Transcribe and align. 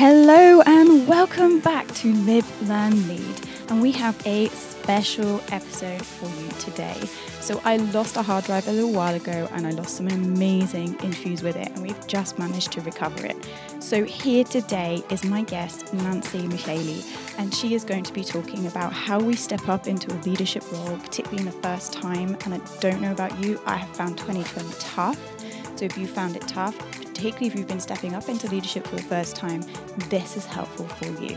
Hello 0.00 0.62
and 0.62 1.06
welcome 1.06 1.60
back 1.60 1.86
to 1.96 2.10
Live, 2.10 2.66
Learn, 2.66 3.06
Lead. 3.06 3.46
And 3.68 3.82
we 3.82 3.92
have 3.92 4.18
a 4.26 4.48
special 4.48 5.42
episode 5.52 6.00
for 6.00 6.26
you 6.40 6.48
today. 6.52 6.98
So, 7.42 7.60
I 7.66 7.76
lost 7.76 8.16
a 8.16 8.22
hard 8.22 8.44
drive 8.44 8.66
a 8.66 8.72
little 8.72 8.94
while 8.94 9.14
ago 9.14 9.46
and 9.52 9.66
I 9.66 9.72
lost 9.72 9.98
some 9.98 10.08
amazing 10.08 10.94
interviews 11.00 11.42
with 11.42 11.56
it, 11.56 11.68
and 11.68 11.82
we've 11.82 12.06
just 12.06 12.38
managed 12.38 12.72
to 12.72 12.80
recover 12.80 13.26
it. 13.26 13.36
So, 13.78 14.02
here 14.02 14.42
today 14.42 15.04
is 15.10 15.22
my 15.22 15.42
guest, 15.42 15.92
Nancy 15.92 16.48
Micheli, 16.48 17.04
and 17.38 17.54
she 17.54 17.74
is 17.74 17.84
going 17.84 18.04
to 18.04 18.12
be 18.14 18.24
talking 18.24 18.68
about 18.68 18.94
how 18.94 19.20
we 19.20 19.36
step 19.36 19.68
up 19.68 19.86
into 19.86 20.10
a 20.14 20.16
leadership 20.22 20.64
role, 20.72 20.96
particularly 20.96 21.40
in 21.40 21.44
the 21.44 21.60
first 21.60 21.92
time. 21.92 22.38
And 22.46 22.54
I 22.54 22.60
don't 22.80 23.02
know 23.02 23.12
about 23.12 23.38
you, 23.38 23.60
I 23.66 23.76
have 23.76 23.94
found 23.94 24.16
2020 24.16 24.66
tough. 24.78 25.20
So, 25.76 25.84
if 25.84 25.98
you 25.98 26.06
found 26.06 26.36
it 26.36 26.48
tough, 26.48 26.74
particularly 27.20 27.48
if 27.48 27.54
you've 27.54 27.68
been 27.68 27.78
stepping 27.78 28.14
up 28.14 28.30
into 28.30 28.48
leadership 28.48 28.86
for 28.86 28.96
the 28.96 29.02
first 29.02 29.36
time, 29.36 29.62
this 30.08 30.38
is 30.38 30.46
helpful 30.46 30.88
for 30.88 31.22
you. 31.22 31.36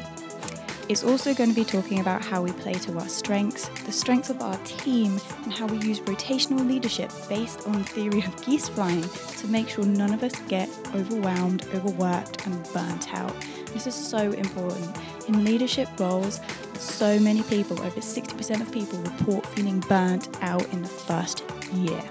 It's 0.87 1.03
also 1.03 1.33
going 1.33 1.49
to 1.49 1.55
be 1.55 1.65
talking 1.65 1.99
about 1.99 2.23
how 2.23 2.41
we 2.41 2.53
play 2.53 2.71
to 2.71 2.97
our 2.99 3.09
strengths, 3.09 3.67
the 3.83 3.91
strengths 3.91 4.29
of 4.29 4.41
our 4.41 4.55
team, 4.59 5.19
and 5.43 5.51
how 5.51 5.65
we 5.65 5.85
use 5.85 5.99
rotational 5.99 6.65
leadership 6.65 7.11
based 7.27 7.67
on 7.67 7.73
the 7.73 7.83
theory 7.83 8.23
of 8.23 8.45
geese 8.45 8.69
flying 8.69 9.03
to 9.39 9.47
make 9.47 9.67
sure 9.67 9.83
none 9.83 10.13
of 10.13 10.23
us 10.23 10.33
get 10.47 10.69
overwhelmed, 10.95 11.65
overworked, 11.73 12.47
and 12.47 12.63
burnt 12.71 13.13
out. 13.13 13.35
This 13.73 13.85
is 13.85 13.93
so 13.93 14.31
important. 14.31 14.89
In 15.27 15.43
leadership 15.43 15.89
roles, 15.99 16.39
so 16.79 17.19
many 17.19 17.43
people, 17.43 17.77
over 17.81 17.99
60% 17.99 18.61
of 18.61 18.71
people, 18.71 18.99
report 18.99 19.45
feeling 19.47 19.81
burnt 19.81 20.29
out 20.41 20.65
in 20.71 20.81
the 20.81 20.87
first 20.87 21.43
year. 21.73 22.01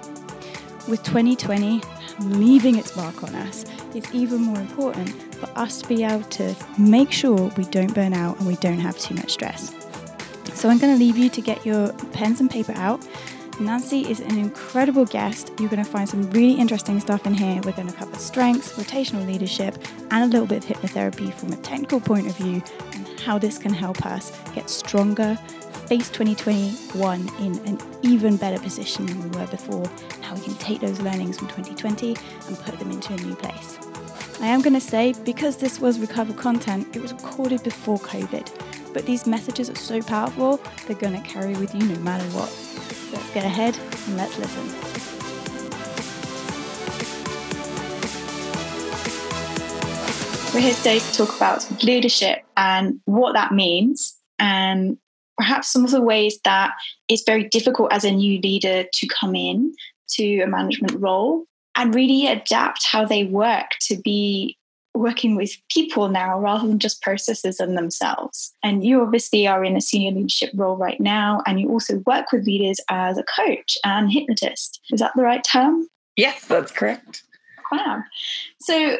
With 0.87 1.01
2020 1.03 1.81
leaving 2.19 2.77
its 2.77 2.95
mark 2.95 3.23
on 3.23 3.33
us, 3.35 3.65
it's 3.93 4.13
even 4.13 4.41
more 4.41 4.59
important 4.59 5.09
for 5.35 5.47
us 5.57 5.81
to 5.81 5.87
be 5.87 6.03
able 6.03 6.23
to 6.23 6.55
make 6.77 7.11
sure 7.11 7.51
we 7.57 7.65
don't 7.65 7.93
burn 7.93 8.13
out 8.13 8.37
and 8.39 8.47
we 8.47 8.55
don't 8.57 8.79
have 8.79 8.97
too 8.97 9.15
much 9.15 9.31
stress. 9.31 9.73
So 10.53 10.69
I'm 10.69 10.77
going 10.77 10.93
to 10.93 10.99
leave 10.99 11.17
you 11.17 11.29
to 11.29 11.41
get 11.41 11.65
your 11.65 11.91
pens 12.13 12.39
and 12.39 12.49
paper 12.49 12.73
out. 12.75 13.05
Nancy 13.59 14.09
is 14.09 14.19
an 14.19 14.37
incredible 14.37 15.05
guest. 15.05 15.51
You're 15.59 15.69
going 15.69 15.83
to 15.83 15.89
find 15.89 16.09
some 16.09 16.29
really 16.31 16.53
interesting 16.53 16.99
stuff 16.99 17.27
in 17.27 17.33
here. 17.33 17.61
We're 17.63 17.73
going 17.73 17.87
to 17.87 17.93
cover 17.93 18.17
strengths, 18.17 18.73
rotational 18.73 19.27
leadership, 19.27 19.77
and 20.09 20.23
a 20.23 20.27
little 20.27 20.47
bit 20.47 20.63
of 20.63 20.69
hypnotherapy 20.69 21.33
from 21.33 21.51
a 21.53 21.57
technical 21.57 21.99
point 21.99 22.27
of 22.27 22.35
view 22.37 22.63
and 22.93 23.19
how 23.19 23.37
this 23.37 23.57
can 23.57 23.73
help 23.73 24.05
us 24.05 24.31
get 24.55 24.69
stronger, 24.69 25.37
face 25.87 26.09
2021 26.09 27.29
in 27.39 27.59
an 27.67 27.77
even 28.01 28.37
better 28.37 28.59
position 28.61 29.05
than 29.05 29.29
we 29.29 29.37
were 29.37 29.47
before, 29.47 29.83
and 30.13 30.23
how 30.23 30.35
we 30.35 30.41
can 30.41 30.55
take 30.55 30.79
those 30.79 30.99
learnings 31.01 31.37
from 31.37 31.47
2020 31.49 32.15
and 32.47 32.57
put 32.59 32.79
them 32.79 32.91
into 32.91 33.13
a 33.13 33.17
new 33.17 33.35
place. 33.35 33.77
I 34.41 34.47
am 34.47 34.61
going 34.61 34.73
to 34.73 34.81
say, 34.81 35.13
because 35.23 35.57
this 35.57 35.79
was 35.79 35.99
recovered 35.99 36.37
content, 36.37 36.95
it 36.95 37.01
was 37.01 37.13
recorded 37.13 37.63
before 37.63 37.99
COVID, 37.99 38.93
but 38.93 39.05
these 39.05 39.25
messages 39.25 39.69
are 39.69 39.75
so 39.75 40.01
powerful, 40.01 40.59
they're 40.85 40.97
going 40.97 41.21
to 41.21 41.27
carry 41.27 41.55
with 41.55 41.73
you 41.73 41.81
no 41.81 41.99
matter 41.99 42.25
what. 42.31 42.49
Let's 43.13 43.33
get 43.33 43.45
ahead 43.45 43.77
and 44.07 44.17
let's 44.17 44.37
listen. 44.37 44.67
We're 50.53 50.61
here 50.61 50.75
today 50.75 50.99
to 50.99 51.13
talk 51.13 51.35
about 51.35 51.83
leadership 51.83 52.43
and 52.55 52.99
what 53.05 53.33
that 53.33 53.51
means, 53.51 54.15
and 54.37 54.97
perhaps 55.37 55.69
some 55.69 55.83
of 55.83 55.91
the 55.91 56.01
ways 56.01 56.39
that 56.43 56.71
it's 57.07 57.23
very 57.25 57.43
difficult 57.49 57.91
as 57.91 58.03
a 58.03 58.11
new 58.11 58.39
leader 58.41 58.85
to 58.93 59.07
come 59.07 59.35
in 59.35 59.73
to 60.09 60.41
a 60.41 60.47
management 60.47 60.99
role 60.99 61.45
and 61.75 61.95
really 61.95 62.27
adapt 62.27 62.85
how 62.85 63.05
they 63.05 63.23
work 63.23 63.71
to 63.81 63.97
be 63.97 64.57
working 64.95 65.35
with 65.35 65.57
people 65.69 66.07
now 66.07 66.39
rather 66.39 66.67
than 66.67 66.77
just 66.77 67.01
processes 67.01 67.59
and 67.59 67.75
themselves. 67.77 68.53
And 68.61 68.85
you 68.85 69.01
obviously 69.01 69.47
are 69.47 69.63
in 69.63 69.75
a 69.75 69.81
senior 69.81 70.11
leadership 70.11 70.51
role 70.53 70.77
right 70.77 70.99
now, 70.99 71.41
and 71.47 71.59
you 71.59 71.69
also 71.69 71.97
work 72.05 72.31
with 72.31 72.45
leaders 72.45 72.79
as 72.89 73.17
a 73.17 73.23
coach 73.23 73.77
and 73.83 74.11
hypnotist. 74.11 74.79
Is 74.91 74.99
that 74.99 75.13
the 75.15 75.23
right 75.23 75.43
term? 75.43 75.87
Yes, 76.15 76.45
that's 76.45 76.71
correct. 76.71 77.23
Wow. 77.71 78.03
So 78.59 78.97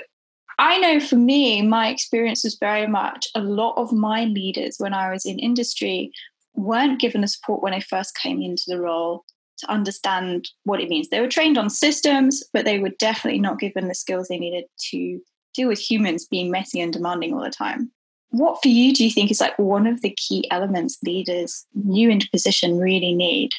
I 0.60 0.78
know 0.78 1.00
for 1.00 1.16
me, 1.16 1.62
my 1.62 1.90
experience 1.90 2.44
was 2.44 2.58
very 2.60 2.88
much 2.88 3.28
a 3.36 3.42
lot 3.42 3.76
of 3.78 3.92
my 3.92 4.26
leaders 4.26 4.76
when 4.78 4.94
I 4.94 5.12
was 5.12 5.26
in 5.26 5.40
industry 5.40 6.12
weren't 6.56 7.00
given 7.02 7.22
the 7.22 7.28
support 7.28 7.64
when 7.64 7.74
I 7.74 7.80
first 7.80 8.16
came 8.16 8.42
into 8.42 8.64
the 8.68 8.80
role 8.80 9.26
to 9.58 9.72
understand 9.72 10.50
what 10.64 10.82
it 10.82 10.90
means. 10.90 11.10
They 11.10 11.22
were 11.22 11.28
trained 11.28 11.58
on 11.58 11.70
systems, 11.70 12.44
but 12.54 12.66
they 12.66 12.80
were 12.80 12.92
definitely 13.00 13.40
not 13.40 13.60
given 13.60 13.88
the 13.88 13.96
skills 13.96 14.28
they 14.28 14.38
needed 14.38 14.66
to 14.92 15.20
deal 15.54 15.68
with 15.68 15.80
humans 15.80 16.26
being 16.26 16.52
messy 16.52 16.80
and 16.80 16.92
demanding 16.92 17.34
all 17.34 17.44
the 17.44 17.50
time. 17.50 17.92
What 18.30 18.62
for 18.62 18.68
you 18.68 18.94
do 18.94 19.04
you 19.04 19.12
think 19.12 19.30
is 19.30 19.42
like 19.42 19.58
one 19.60 19.86
of 19.86 20.02
the 20.02 20.16
key 20.18 20.50
elements 20.50 20.98
leaders 21.04 21.66
new 21.76 22.10
into 22.10 22.30
position 22.32 22.80
really 22.80 23.14
need? 23.14 23.52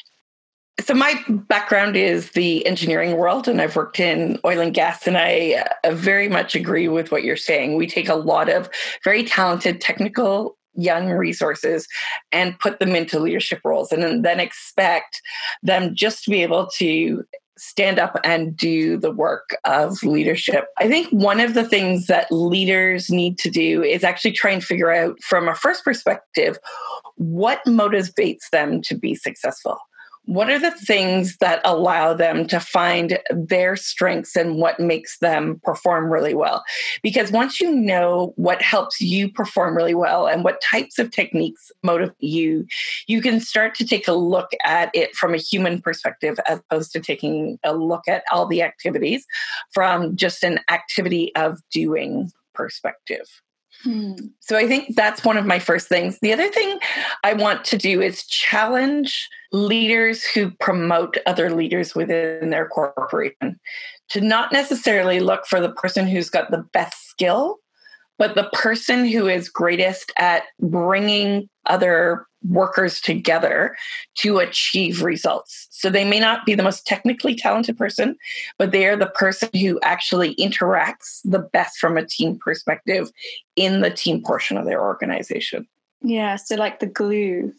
So 0.81 0.93
my 0.93 1.23
background 1.29 1.95
is 1.95 2.31
the 2.31 2.65
engineering 2.65 3.15
world, 3.15 3.47
and 3.47 3.61
I've 3.61 3.77
worked 3.77 3.99
in 3.99 4.39
oil 4.43 4.59
and 4.59 4.73
gas, 4.73 5.07
and 5.07 5.17
I 5.17 5.65
uh, 5.85 5.91
very 5.93 6.27
much 6.27 6.53
agree 6.53 6.89
with 6.89 7.11
what 7.11 7.23
you're 7.23 7.37
saying. 7.37 7.75
We 7.75 7.87
take 7.87 8.09
a 8.09 8.15
lot 8.15 8.49
of 8.49 8.69
very 9.03 9.23
talented 9.23 9.79
technical 9.79 10.57
young 10.73 11.09
resources 11.09 11.87
and 12.33 12.59
put 12.59 12.79
them 12.79 12.89
into 12.89 13.19
leadership 13.19 13.61
roles 13.63 13.93
and 13.93 14.25
then 14.25 14.41
expect 14.41 15.21
them 15.63 15.95
just 15.95 16.25
to 16.25 16.29
be 16.29 16.43
able 16.43 16.67
to 16.77 17.23
stand 17.57 17.97
up 17.97 18.19
and 18.25 18.57
do 18.57 18.97
the 18.97 19.11
work 19.11 19.55
of 19.63 20.03
leadership. 20.03 20.65
I 20.77 20.89
think 20.89 21.07
one 21.09 21.39
of 21.39 21.53
the 21.53 21.63
things 21.63 22.07
that 22.07 22.29
leaders 22.29 23.09
need 23.09 23.37
to 23.39 23.49
do 23.49 23.81
is 23.81 24.03
actually 24.03 24.33
try 24.33 24.51
and 24.51 24.61
figure 24.61 24.91
out 24.91 25.21
from 25.23 25.47
a 25.47 25.55
first 25.55 25.85
perspective 25.85 26.59
what 27.15 27.63
motivates 27.65 28.49
them 28.51 28.81
to 28.81 28.95
be 28.95 29.15
successful 29.15 29.77
what 30.25 30.49
are 30.49 30.59
the 30.59 30.71
things 30.71 31.37
that 31.37 31.61
allow 31.63 32.13
them 32.13 32.47
to 32.47 32.59
find 32.59 33.19
their 33.31 33.75
strengths 33.75 34.35
and 34.35 34.57
what 34.57 34.79
makes 34.79 35.19
them 35.19 35.59
perform 35.63 36.11
really 36.11 36.33
well 36.33 36.63
because 37.03 37.31
once 37.31 37.59
you 37.59 37.71
know 37.71 38.33
what 38.35 38.61
helps 38.61 38.99
you 39.01 39.31
perform 39.31 39.75
really 39.75 39.95
well 39.95 40.27
and 40.27 40.43
what 40.43 40.61
types 40.61 40.99
of 40.99 41.11
techniques 41.11 41.71
motivate 41.83 42.15
you 42.19 42.65
you 43.07 43.21
can 43.21 43.39
start 43.39 43.75
to 43.75 43.85
take 43.85 44.07
a 44.07 44.13
look 44.13 44.51
at 44.63 44.89
it 44.93 45.15
from 45.15 45.33
a 45.33 45.37
human 45.37 45.81
perspective 45.81 46.39
as 46.47 46.59
opposed 46.59 46.91
to 46.91 46.99
taking 46.99 47.59
a 47.63 47.73
look 47.73 48.07
at 48.07 48.23
all 48.31 48.47
the 48.47 48.61
activities 48.61 49.25
from 49.73 50.15
just 50.15 50.43
an 50.43 50.59
activity 50.69 51.33
of 51.35 51.59
doing 51.71 52.31
perspective. 52.55 53.27
Hmm. 53.83 54.13
So 54.39 54.57
I 54.57 54.67
think 54.67 54.95
that's 54.95 55.23
one 55.23 55.37
of 55.37 55.45
my 55.45 55.59
first 55.59 55.87
things. 55.87 56.19
The 56.19 56.33
other 56.33 56.49
thing 56.49 56.79
I 57.23 57.33
want 57.33 57.65
to 57.65 57.77
do 57.77 58.01
is 58.01 58.25
challenge 58.25 59.29
leaders 59.51 60.23
who 60.23 60.51
promote 60.59 61.17
other 61.25 61.49
leaders 61.49 61.93
within 61.93 62.49
their 62.49 62.67
corporation 62.67 63.59
to 64.09 64.21
not 64.21 64.51
necessarily 64.51 65.19
look 65.19 65.45
for 65.45 65.59
the 65.59 65.71
person 65.71 66.07
who's 66.07 66.29
got 66.29 66.51
the 66.51 66.65
best 66.73 67.09
skill, 67.09 67.57
but 68.17 68.35
the 68.35 68.49
person 68.53 69.05
who 69.05 69.27
is 69.27 69.49
greatest 69.49 70.11
at 70.17 70.43
bringing 70.59 71.49
other 71.65 72.25
workers 72.49 73.01
together 73.01 73.75
to 74.15 74.39
achieve 74.39 75.01
results. 75.01 75.67
So 75.71 75.89
they 75.89 76.05
may 76.05 76.19
not 76.19 76.45
be 76.45 76.55
the 76.55 76.63
most 76.63 76.85
technically 76.85 77.35
talented 77.35 77.77
person, 77.77 78.17
but 78.57 78.71
they 78.71 78.85
are 78.85 78.95
the 78.95 79.07
person 79.07 79.49
who 79.53 79.79
actually 79.81 80.35
interacts 80.35 81.21
the 81.23 81.39
best 81.39 81.77
from 81.77 81.97
a 81.97 82.05
team 82.05 82.37
perspective 82.37 83.11
in 83.55 83.81
the 83.81 83.89
team 83.89 84.21
portion 84.21 84.57
of 84.57 84.65
their 84.65 84.81
organization. 84.81 85.67
Yeah, 86.01 86.35
so 86.35 86.55
like 86.55 86.79
the 86.79 86.87
glue. 86.87 87.53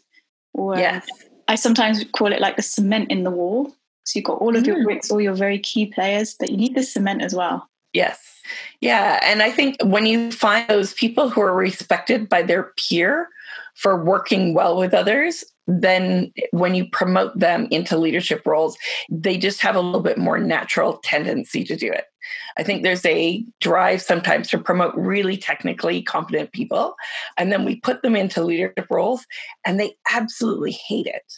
Or 0.53 0.77
yes. 0.77 1.07
I 1.47 1.55
sometimes 1.55 2.03
call 2.13 2.31
it 2.31 2.41
like 2.41 2.55
the 2.55 2.61
cement 2.61 3.11
in 3.11 3.23
the 3.23 3.31
wall. 3.31 3.73
So 4.05 4.19
you've 4.19 4.25
got 4.25 4.39
all 4.39 4.55
of 4.55 4.65
your 4.65 4.77
mm. 4.77 4.83
bricks, 4.85 5.11
all 5.11 5.19
your 5.19 5.33
very 5.33 5.59
key 5.59 5.87
players, 5.87 6.35
but 6.39 6.49
you 6.49 6.57
need 6.57 6.75
the 6.75 6.83
cement 6.83 7.21
as 7.21 7.35
well. 7.35 7.69
Yes. 7.93 8.41
Yeah. 8.79 9.19
And 9.23 9.41
I 9.41 9.51
think 9.51 9.77
when 9.83 10.05
you 10.05 10.31
find 10.31 10.67
those 10.67 10.93
people 10.93 11.29
who 11.29 11.41
are 11.41 11.53
respected 11.53 12.29
by 12.29 12.41
their 12.41 12.71
peer, 12.77 13.29
for 13.77 14.03
working 14.03 14.53
well 14.53 14.75
with 14.75 14.93
others, 14.93 15.43
then 15.67 16.31
when 16.51 16.73
you 16.73 16.89
promote 16.89 17.37
them 17.37 17.67
into 17.69 17.97
leadership 17.97 18.41
roles, 18.45 18.77
they 19.09 19.37
just 19.37 19.61
have 19.61 19.75
a 19.75 19.81
little 19.81 20.01
bit 20.01 20.17
more 20.17 20.39
natural 20.39 20.99
tendency 21.03 21.63
to 21.63 21.75
do 21.75 21.91
it. 21.91 22.05
I 22.57 22.63
think 22.63 22.83
there's 22.83 23.05
a 23.05 23.45
drive 23.61 24.01
sometimes 24.01 24.49
to 24.49 24.57
promote 24.57 24.95
really 24.95 25.37
technically 25.37 26.01
competent 26.01 26.51
people, 26.53 26.95
and 27.37 27.51
then 27.51 27.65
we 27.65 27.79
put 27.79 28.01
them 28.01 28.15
into 28.15 28.43
leadership 28.43 28.87
roles, 28.89 29.25
and 29.65 29.79
they 29.79 29.93
absolutely 30.11 30.71
hate 30.71 31.07
it 31.07 31.31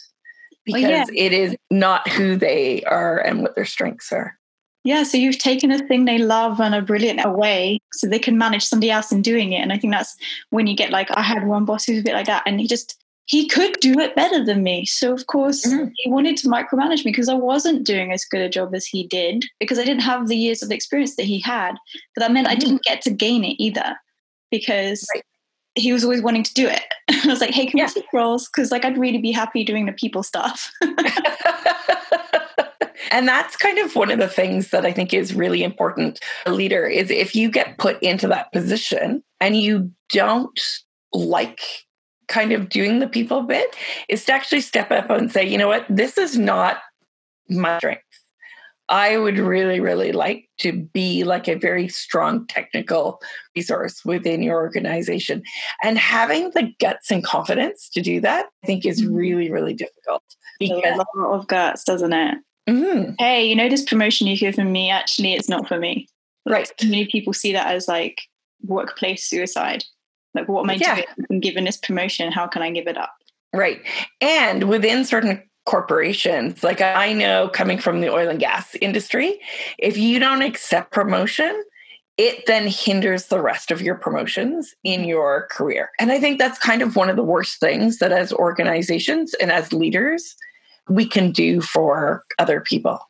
because 0.64 0.82
well, 0.82 1.06
yeah. 1.12 1.24
it 1.24 1.32
is 1.32 1.56
not 1.70 2.08
who 2.08 2.36
they 2.36 2.82
are 2.84 3.18
and 3.18 3.42
what 3.42 3.54
their 3.54 3.64
strengths 3.64 4.12
are. 4.12 4.39
Yeah, 4.82 5.02
so 5.02 5.18
you've 5.18 5.38
taken 5.38 5.70
a 5.70 5.78
thing 5.78 6.04
they 6.04 6.18
love 6.18 6.60
and 6.60 6.74
are 6.74 6.80
brilliant 6.80 7.24
away 7.24 7.80
so 7.92 8.06
they 8.06 8.18
can 8.18 8.38
manage 8.38 8.64
somebody 8.64 8.90
else 8.90 9.12
in 9.12 9.20
doing 9.20 9.52
it. 9.52 9.58
And 9.60 9.72
I 9.72 9.78
think 9.78 9.92
that's 9.92 10.16
when 10.48 10.66
you 10.66 10.74
get 10.74 10.90
like, 10.90 11.10
I 11.10 11.22
had 11.22 11.46
one 11.46 11.66
boss 11.66 11.84
who's 11.84 12.00
a 12.00 12.02
bit 12.02 12.14
like 12.14 12.26
that, 12.26 12.42
and 12.46 12.58
he 12.58 12.66
just, 12.66 12.96
he 13.26 13.46
could 13.46 13.74
do 13.80 13.98
it 14.00 14.16
better 14.16 14.42
than 14.42 14.62
me. 14.62 14.86
So, 14.86 15.12
of 15.12 15.26
course, 15.26 15.66
mm-hmm. 15.66 15.90
he 15.96 16.10
wanted 16.10 16.36
to 16.38 16.48
micromanage 16.48 17.04
me 17.04 17.12
because 17.12 17.28
I 17.28 17.34
wasn't 17.34 17.86
doing 17.86 18.10
as 18.10 18.24
good 18.24 18.40
a 18.40 18.48
job 18.48 18.74
as 18.74 18.86
he 18.86 19.06
did 19.06 19.44
because 19.60 19.78
I 19.78 19.84
didn't 19.84 20.02
have 20.02 20.28
the 20.28 20.36
years 20.36 20.62
of 20.62 20.70
experience 20.70 21.16
that 21.16 21.26
he 21.26 21.40
had. 21.40 21.74
But 22.14 22.22
that 22.22 22.32
meant 22.32 22.48
mm-hmm. 22.48 22.56
I 22.56 22.58
didn't 22.60 22.82
get 22.82 23.02
to 23.02 23.10
gain 23.10 23.44
it 23.44 23.56
either. 23.62 23.96
because 24.50 25.06
right. 25.14 25.24
he 25.74 25.92
was 25.92 26.04
always 26.04 26.22
wanting 26.22 26.42
to 26.42 26.54
do 26.54 26.66
it. 26.66 26.82
I 27.24 27.26
was 27.26 27.40
like, 27.40 27.50
hey, 27.50 27.66
can 27.66 27.78
yeah. 27.78 27.86
we 27.94 28.02
take 28.02 28.12
roles? 28.12 28.48
Because 28.48 28.70
like 28.70 28.84
I'd 28.84 28.98
really 28.98 29.18
be 29.18 29.32
happy 29.32 29.64
doing 29.64 29.86
the 29.86 29.92
people 29.92 30.22
stuff. 30.22 30.72
and 33.10 33.26
that's 33.26 33.56
kind 33.56 33.78
of 33.78 33.96
one 33.96 34.10
of 34.10 34.18
the 34.18 34.28
things 34.28 34.70
that 34.70 34.86
I 34.86 34.92
think 34.92 35.12
is 35.12 35.34
really 35.34 35.62
important. 35.62 36.20
A 36.46 36.52
leader 36.52 36.86
is 36.86 37.10
if 37.10 37.34
you 37.34 37.50
get 37.50 37.78
put 37.78 38.02
into 38.02 38.28
that 38.28 38.52
position 38.52 39.22
and 39.40 39.56
you 39.56 39.90
don't 40.08 40.60
like 41.12 41.60
kind 42.28 42.52
of 42.52 42.68
doing 42.68 43.00
the 43.00 43.08
people 43.08 43.42
bit, 43.42 43.74
is 44.08 44.24
to 44.24 44.32
actually 44.32 44.60
step 44.60 44.90
up 44.90 45.10
and 45.10 45.32
say, 45.32 45.46
you 45.46 45.58
know 45.58 45.68
what, 45.68 45.84
this 45.88 46.16
is 46.16 46.38
not 46.38 46.78
my 47.48 47.78
strength. 47.78 48.02
I 48.88 49.18
would 49.18 49.38
really, 49.38 49.78
really 49.78 50.10
like 50.10 50.48
to 50.58 50.72
be 50.72 51.22
like 51.22 51.46
a 51.46 51.54
very 51.54 51.86
strong 51.88 52.46
technical 52.48 53.20
resource 53.54 54.04
within 54.04 54.42
your 54.42 54.56
organization. 54.56 55.44
And 55.82 55.96
having 55.96 56.50
the 56.50 56.72
guts 56.80 57.10
and 57.10 57.22
confidence 57.22 57.88
to 57.90 58.00
do 58.00 58.20
that, 58.22 58.46
I 58.64 58.66
think 58.66 58.84
is 58.84 59.00
mm-hmm. 59.00 59.14
really, 59.14 59.50
really 59.50 59.74
difficult. 59.74 60.24
Because 60.58 60.98
a 60.98 61.18
lot 61.18 61.38
of 61.38 61.46
guts, 61.46 61.84
doesn't 61.84 62.12
it? 62.12 62.38
Mm-hmm. 62.70 63.12
Hey, 63.18 63.46
you 63.46 63.56
know 63.56 63.68
this 63.68 63.84
promotion 63.84 64.26
you've 64.26 64.40
given 64.40 64.70
me, 64.70 64.90
actually 64.90 65.34
it's 65.34 65.48
not 65.48 65.66
for 65.68 65.78
me. 65.78 66.08
Like, 66.46 66.54
right. 66.54 66.72
Many 66.84 67.06
people 67.06 67.32
see 67.32 67.52
that 67.52 67.74
as 67.74 67.88
like 67.88 68.20
workplace 68.62 69.24
suicide. 69.24 69.84
Like 70.34 70.48
what 70.48 70.62
am 70.62 70.70
I 70.70 70.74
yeah. 70.74 70.94
doing? 70.94 71.06
I'm 71.30 71.40
given 71.40 71.64
this 71.64 71.76
promotion, 71.76 72.32
how 72.32 72.46
can 72.46 72.62
I 72.62 72.70
give 72.70 72.86
it 72.86 72.96
up? 72.96 73.14
Right. 73.52 73.80
And 74.20 74.68
within 74.68 75.04
certain 75.04 75.42
corporations. 75.66 76.64
Like 76.64 76.80
I 76.80 77.12
know 77.12 77.48
coming 77.48 77.78
from 77.78 78.00
the 78.00 78.12
oil 78.12 78.28
and 78.28 78.40
gas 78.40 78.74
industry, 78.80 79.38
if 79.78 79.96
you 79.96 80.18
don't 80.18 80.42
accept 80.42 80.90
promotion, 80.90 81.62
it 82.16 82.44
then 82.46 82.66
hinders 82.66 83.26
the 83.26 83.40
rest 83.40 83.70
of 83.70 83.80
your 83.80 83.94
promotions 83.94 84.74
in 84.84 85.04
your 85.04 85.46
career. 85.50 85.90
And 85.98 86.10
I 86.10 86.18
think 86.18 86.38
that's 86.38 86.58
kind 86.58 86.82
of 86.82 86.96
one 86.96 87.08
of 87.08 87.16
the 87.16 87.22
worst 87.22 87.60
things 87.60 87.98
that 87.98 88.12
as 88.12 88.32
organizations 88.32 89.32
and 89.34 89.52
as 89.52 89.72
leaders, 89.72 90.34
we 90.88 91.06
can 91.06 91.32
do 91.32 91.60
for 91.60 92.24
other 92.38 92.60
people. 92.60 93.00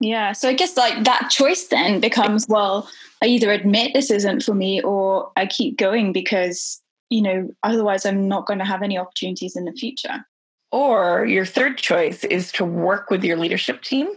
Yeah. 0.00 0.32
So 0.32 0.48
I 0.48 0.52
guess 0.52 0.76
like 0.76 1.04
that 1.04 1.28
choice 1.30 1.66
then 1.66 2.00
becomes 2.00 2.46
well, 2.48 2.88
I 3.22 3.26
either 3.26 3.50
admit 3.50 3.94
this 3.94 4.10
isn't 4.10 4.42
for 4.44 4.54
me 4.54 4.80
or 4.82 5.32
I 5.36 5.46
keep 5.46 5.76
going 5.76 6.12
because, 6.12 6.80
you 7.10 7.20
know, 7.20 7.50
otherwise 7.64 8.06
I'm 8.06 8.28
not 8.28 8.46
going 8.46 8.60
to 8.60 8.64
have 8.64 8.82
any 8.82 8.96
opportunities 8.96 9.56
in 9.56 9.64
the 9.64 9.72
future. 9.72 10.24
Or 10.70 11.24
your 11.24 11.46
third 11.46 11.78
choice 11.78 12.24
is 12.24 12.52
to 12.52 12.64
work 12.64 13.10
with 13.10 13.24
your 13.24 13.36
leadership 13.36 13.82
team 13.82 14.08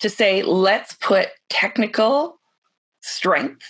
to 0.00 0.10
say, 0.10 0.42
let's 0.42 0.94
put 0.94 1.28
technical 1.48 2.38
strength 3.00 3.64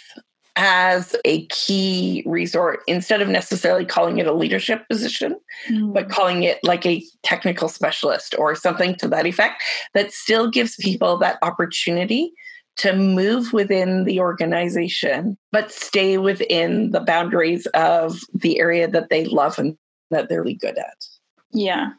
as 0.56 1.14
a 1.24 1.46
key 1.46 2.22
resort 2.26 2.80
instead 2.86 3.20
of 3.20 3.28
necessarily 3.28 3.84
calling 3.84 4.18
it 4.18 4.26
a 4.26 4.32
leadership 4.32 4.88
position, 4.88 5.38
mm. 5.68 5.92
but 5.92 6.08
calling 6.08 6.42
it 6.42 6.58
like 6.62 6.86
a 6.86 7.04
technical 7.22 7.68
specialist 7.68 8.34
or 8.38 8.54
something 8.54 8.94
to 8.96 9.08
that 9.08 9.26
effect 9.26 9.62
that 9.94 10.12
still 10.12 10.50
gives 10.50 10.76
people 10.76 11.18
that 11.18 11.38
opportunity 11.42 12.32
to 12.76 12.94
move 12.94 13.52
within 13.52 14.04
the 14.04 14.20
organization, 14.20 15.36
but 15.52 15.72
stay 15.72 16.18
within 16.18 16.90
the 16.90 17.00
boundaries 17.00 17.66
of 17.74 18.20
the 18.34 18.58
area 18.58 18.86
that 18.88 19.08
they 19.08 19.24
love 19.24 19.58
and 19.58 19.76
that 20.10 20.28
they're 20.28 20.42
really 20.42 20.54
good 20.54 20.76
at. 20.76 21.04
Yeah 21.52 21.90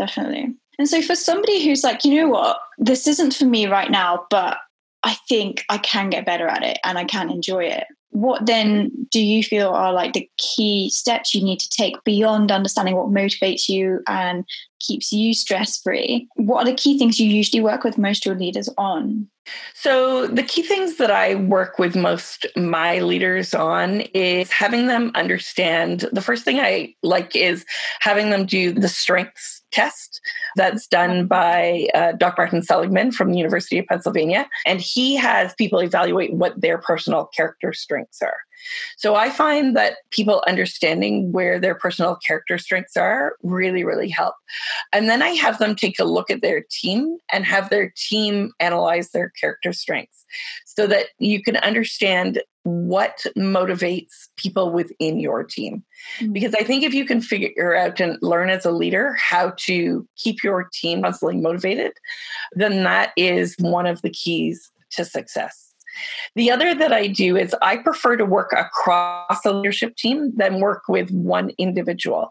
definitely. 0.00 0.54
And 0.78 0.88
so 0.88 1.02
for 1.02 1.14
somebody 1.14 1.62
who's 1.62 1.84
like, 1.84 2.04
you 2.04 2.14
know 2.22 2.28
what, 2.28 2.58
this 2.78 3.06
isn't 3.06 3.34
for 3.34 3.44
me 3.44 3.66
right 3.66 3.90
now, 3.90 4.26
but 4.30 4.56
I 5.02 5.14
think 5.28 5.64
I 5.68 5.76
can 5.76 6.08
get 6.08 6.24
better 6.24 6.46
at 6.46 6.62
it 6.62 6.78
and 6.84 6.96
I 6.96 7.04
can 7.04 7.30
enjoy 7.30 7.64
it. 7.64 7.84
What 8.10 8.46
then 8.46 8.90
do 9.10 9.20
you 9.20 9.42
feel 9.42 9.70
are 9.70 9.92
like 9.92 10.12
the 10.12 10.28
key 10.36 10.90
steps 10.90 11.34
you 11.34 11.42
need 11.42 11.60
to 11.60 11.70
take 11.70 12.02
beyond 12.04 12.50
understanding 12.50 12.96
what 12.96 13.08
motivates 13.08 13.68
you 13.68 14.00
and 14.08 14.44
keeps 14.80 15.12
you 15.12 15.32
stress 15.32 15.80
free? 15.80 16.28
What 16.34 16.62
are 16.62 16.70
the 16.70 16.76
key 16.76 16.98
things 16.98 17.20
you 17.20 17.28
usually 17.28 17.62
work 17.62 17.84
with 17.84 17.98
most 17.98 18.26
your 18.26 18.34
leaders 18.34 18.68
on? 18.76 19.28
So, 19.74 20.26
the 20.26 20.42
key 20.42 20.62
things 20.62 20.96
that 20.96 21.10
I 21.10 21.34
work 21.34 21.78
with 21.78 21.96
most 21.96 22.46
my 22.56 23.00
leaders 23.00 23.54
on 23.54 24.02
is 24.14 24.50
having 24.50 24.86
them 24.86 25.12
understand 25.14 26.06
the 26.12 26.20
first 26.20 26.44
thing 26.44 26.60
I 26.60 26.94
like 27.02 27.34
is 27.34 27.64
having 28.00 28.30
them 28.30 28.44
do 28.44 28.72
the 28.72 28.88
strengths 28.88 29.59
test 29.70 30.20
that's 30.56 30.86
done 30.86 31.26
by 31.26 31.88
uh, 31.94 32.12
Dr. 32.12 32.42
Martin 32.42 32.62
Seligman 32.62 33.12
from 33.12 33.30
the 33.30 33.38
University 33.38 33.78
of 33.78 33.86
Pennsylvania. 33.86 34.48
And 34.66 34.80
he 34.80 35.16
has 35.16 35.54
people 35.54 35.80
evaluate 35.80 36.32
what 36.32 36.60
their 36.60 36.78
personal 36.78 37.26
character 37.26 37.72
strengths 37.72 38.22
are. 38.22 38.36
So 38.96 39.14
I 39.14 39.30
find 39.30 39.76
that 39.76 39.98
people 40.10 40.42
understanding 40.46 41.32
where 41.32 41.58
their 41.58 41.74
personal 41.74 42.16
character 42.16 42.58
strengths 42.58 42.96
are 42.96 43.34
really, 43.42 43.84
really 43.84 44.08
help. 44.08 44.34
And 44.92 45.08
then 45.08 45.22
I 45.22 45.30
have 45.30 45.58
them 45.58 45.74
take 45.74 45.98
a 45.98 46.04
look 46.04 46.30
at 46.30 46.42
their 46.42 46.64
team 46.70 47.18
and 47.32 47.44
have 47.44 47.70
their 47.70 47.92
team 47.96 48.52
analyze 48.60 49.10
their 49.10 49.30
character 49.40 49.72
strengths 49.72 50.24
so 50.64 50.86
that 50.86 51.06
you 51.18 51.42
can 51.42 51.56
understand 51.56 52.40
what 52.62 53.24
motivates 53.36 54.28
people 54.36 54.70
within 54.70 55.18
your 55.18 55.42
team. 55.44 55.82
Mm-hmm. 56.18 56.32
Because 56.32 56.54
I 56.54 56.62
think 56.62 56.84
if 56.84 56.92
you 56.92 57.04
can 57.04 57.20
figure 57.20 57.74
out 57.74 58.00
and 58.00 58.18
learn 58.20 58.50
as 58.50 58.64
a 58.64 58.70
leader 58.70 59.14
how 59.14 59.54
to 59.58 60.06
keep 60.16 60.42
your 60.44 60.68
team 60.72 61.02
constantly 61.02 61.40
motivated, 61.40 61.92
then 62.52 62.84
that 62.84 63.12
is 63.16 63.56
one 63.58 63.86
of 63.86 64.02
the 64.02 64.10
keys 64.10 64.70
to 64.92 65.04
success. 65.04 65.69
The 66.36 66.50
other 66.50 66.74
that 66.74 66.92
I 66.92 67.06
do 67.06 67.36
is 67.36 67.54
I 67.62 67.76
prefer 67.78 68.16
to 68.16 68.24
work 68.24 68.52
across 68.52 69.44
a 69.44 69.52
leadership 69.52 69.96
team 69.96 70.32
than 70.36 70.60
work 70.60 70.82
with 70.88 71.10
one 71.10 71.50
individual. 71.58 72.30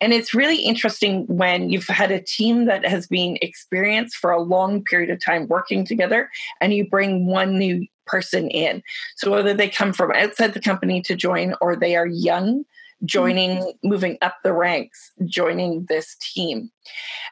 And 0.00 0.12
it's 0.12 0.34
really 0.34 0.62
interesting 0.62 1.26
when 1.26 1.70
you've 1.70 1.86
had 1.86 2.10
a 2.10 2.20
team 2.20 2.66
that 2.66 2.86
has 2.86 3.06
been 3.06 3.38
experienced 3.42 4.16
for 4.16 4.30
a 4.30 4.42
long 4.42 4.82
period 4.84 5.10
of 5.10 5.24
time 5.24 5.48
working 5.48 5.84
together 5.84 6.30
and 6.60 6.74
you 6.74 6.88
bring 6.88 7.26
one 7.26 7.58
new 7.58 7.86
person 8.06 8.48
in. 8.48 8.82
So 9.16 9.30
whether 9.30 9.54
they 9.54 9.68
come 9.68 9.92
from 9.92 10.12
outside 10.12 10.54
the 10.54 10.60
company 10.60 11.02
to 11.02 11.14
join 11.14 11.54
or 11.60 11.76
they 11.76 11.96
are 11.96 12.06
young 12.06 12.64
joining, 13.04 13.58
mm-hmm. 13.58 13.88
moving 13.88 14.18
up 14.22 14.36
the 14.42 14.52
ranks, 14.52 15.12
joining 15.24 15.86
this 15.88 16.16
team. 16.16 16.70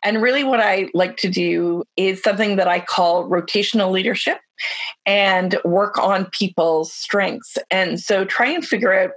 And 0.03 0.23
really, 0.23 0.45
what 0.45 0.61
I 0.61 0.89
like 0.95 1.17
to 1.19 1.29
do 1.29 1.85
is 1.97 2.23
something 2.23 2.57
that 2.57 2.69
I 2.69 2.81
call 2.81 3.29
rotational 3.29 3.91
leadership 3.91 4.39
and 5.05 5.59
work 5.65 5.99
on 5.99 6.27
people's 6.27 6.93
strengths. 6.93 7.59
And 7.71 8.01
so 8.01 8.25
try 8.25 8.47
and 8.47 8.67
figure 8.67 8.93
out 8.93 9.11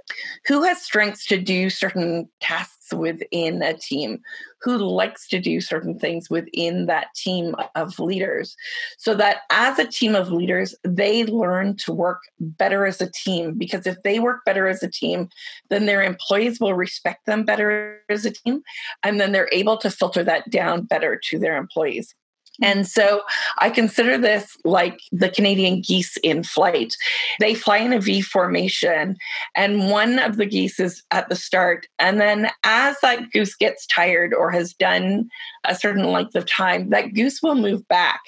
who 0.46 0.62
has 0.62 0.82
strengths 0.82 1.26
to 1.26 1.38
do 1.38 1.70
certain 1.70 2.28
tasks 2.40 2.79
within 2.92 3.62
a 3.62 3.74
team, 3.74 4.20
who 4.62 4.76
likes 4.76 5.26
to 5.28 5.40
do 5.40 5.60
certain 5.60 5.98
things 5.98 6.28
within 6.28 6.86
that 6.86 7.06
team 7.14 7.54
of 7.74 7.98
leaders, 7.98 8.56
so 8.98 9.14
that 9.14 9.38
as 9.50 9.78
a 9.78 9.86
team 9.86 10.14
of 10.14 10.30
leaders, 10.30 10.74
they 10.84 11.24
learn 11.24 11.76
to 11.76 11.92
work 11.92 12.20
better 12.38 12.86
as 12.86 13.00
a 13.00 13.10
team. 13.10 13.54
Because 13.54 13.86
if 13.86 14.02
they 14.02 14.18
work 14.18 14.44
better 14.44 14.68
as 14.68 14.82
a 14.82 14.90
team, 14.90 15.28
then 15.70 15.86
their 15.86 16.02
employees 16.02 16.60
will 16.60 16.74
respect 16.74 17.24
them 17.26 17.44
better 17.44 18.00
as 18.08 18.26
a 18.26 18.30
team, 18.30 18.62
and 19.02 19.20
then 19.20 19.32
they're 19.32 19.48
able 19.52 19.76
to 19.78 19.90
filter 19.90 20.22
that 20.24 20.50
down 20.50 20.82
better 20.82 21.18
to 21.30 21.38
their 21.38 21.56
employees. 21.56 22.14
And 22.62 22.86
so 22.86 23.22
I 23.58 23.70
consider 23.70 24.18
this 24.18 24.56
like 24.64 25.00
the 25.12 25.30
Canadian 25.30 25.82
geese 25.82 26.16
in 26.18 26.42
flight. 26.42 26.96
They 27.38 27.54
fly 27.54 27.78
in 27.78 27.92
a 27.92 28.00
V 28.00 28.20
formation, 28.20 29.16
and 29.54 29.90
one 29.90 30.18
of 30.18 30.36
the 30.36 30.46
geese 30.46 30.80
is 30.80 31.02
at 31.10 31.28
the 31.28 31.36
start. 31.36 31.86
And 31.98 32.20
then 32.20 32.50
as 32.64 32.96
that 33.02 33.30
goose 33.32 33.54
gets 33.54 33.86
tired 33.86 34.34
or 34.34 34.50
has 34.50 34.74
done 34.74 35.28
a 35.64 35.74
certain 35.74 36.04
length 36.04 36.34
of 36.34 36.46
time, 36.46 36.90
that 36.90 37.14
goose 37.14 37.42
will 37.42 37.54
move 37.54 37.86
back. 37.88 38.20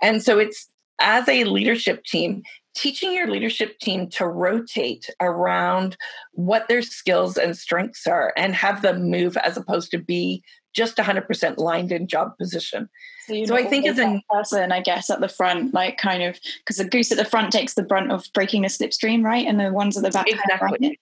And 0.00 0.22
so 0.22 0.38
it's 0.38 0.68
as 1.00 1.28
a 1.28 1.44
leadership 1.44 2.04
team, 2.04 2.42
teaching 2.74 3.12
your 3.12 3.28
leadership 3.30 3.78
team 3.78 4.08
to 4.10 4.26
rotate 4.26 5.08
around 5.20 5.96
what 6.32 6.68
their 6.68 6.82
skills 6.82 7.36
and 7.36 7.56
strengths 7.56 8.06
are 8.06 8.32
and 8.36 8.54
have 8.54 8.82
them 8.82 9.10
move 9.10 9.36
as 9.38 9.56
opposed 9.56 9.90
to 9.92 9.98
be 9.98 10.42
just 10.74 10.96
100% 10.96 11.58
lined 11.58 11.92
in 11.92 12.06
job 12.06 12.36
position. 12.38 12.88
So, 13.26 13.44
so 13.46 13.56
I 13.56 13.64
think 13.64 13.86
as 13.86 13.98
a 13.98 14.22
person, 14.30 14.70
I 14.70 14.80
guess 14.80 15.08
at 15.08 15.20
the 15.20 15.28
front, 15.28 15.72
like 15.72 15.96
kind 15.96 16.22
of 16.22 16.38
because 16.58 16.76
the 16.76 16.84
goose 16.84 17.10
at 17.10 17.16
the 17.16 17.24
front 17.24 17.52
takes 17.52 17.74
the 17.74 17.82
brunt 17.82 18.12
of 18.12 18.28
breaking 18.34 18.62
the 18.62 18.68
slipstream, 18.68 19.24
right? 19.24 19.46
And 19.46 19.58
the 19.58 19.72
ones 19.72 19.96
at 19.96 20.02
the 20.02 20.10
back, 20.10 20.28
exactly. 20.28 21.00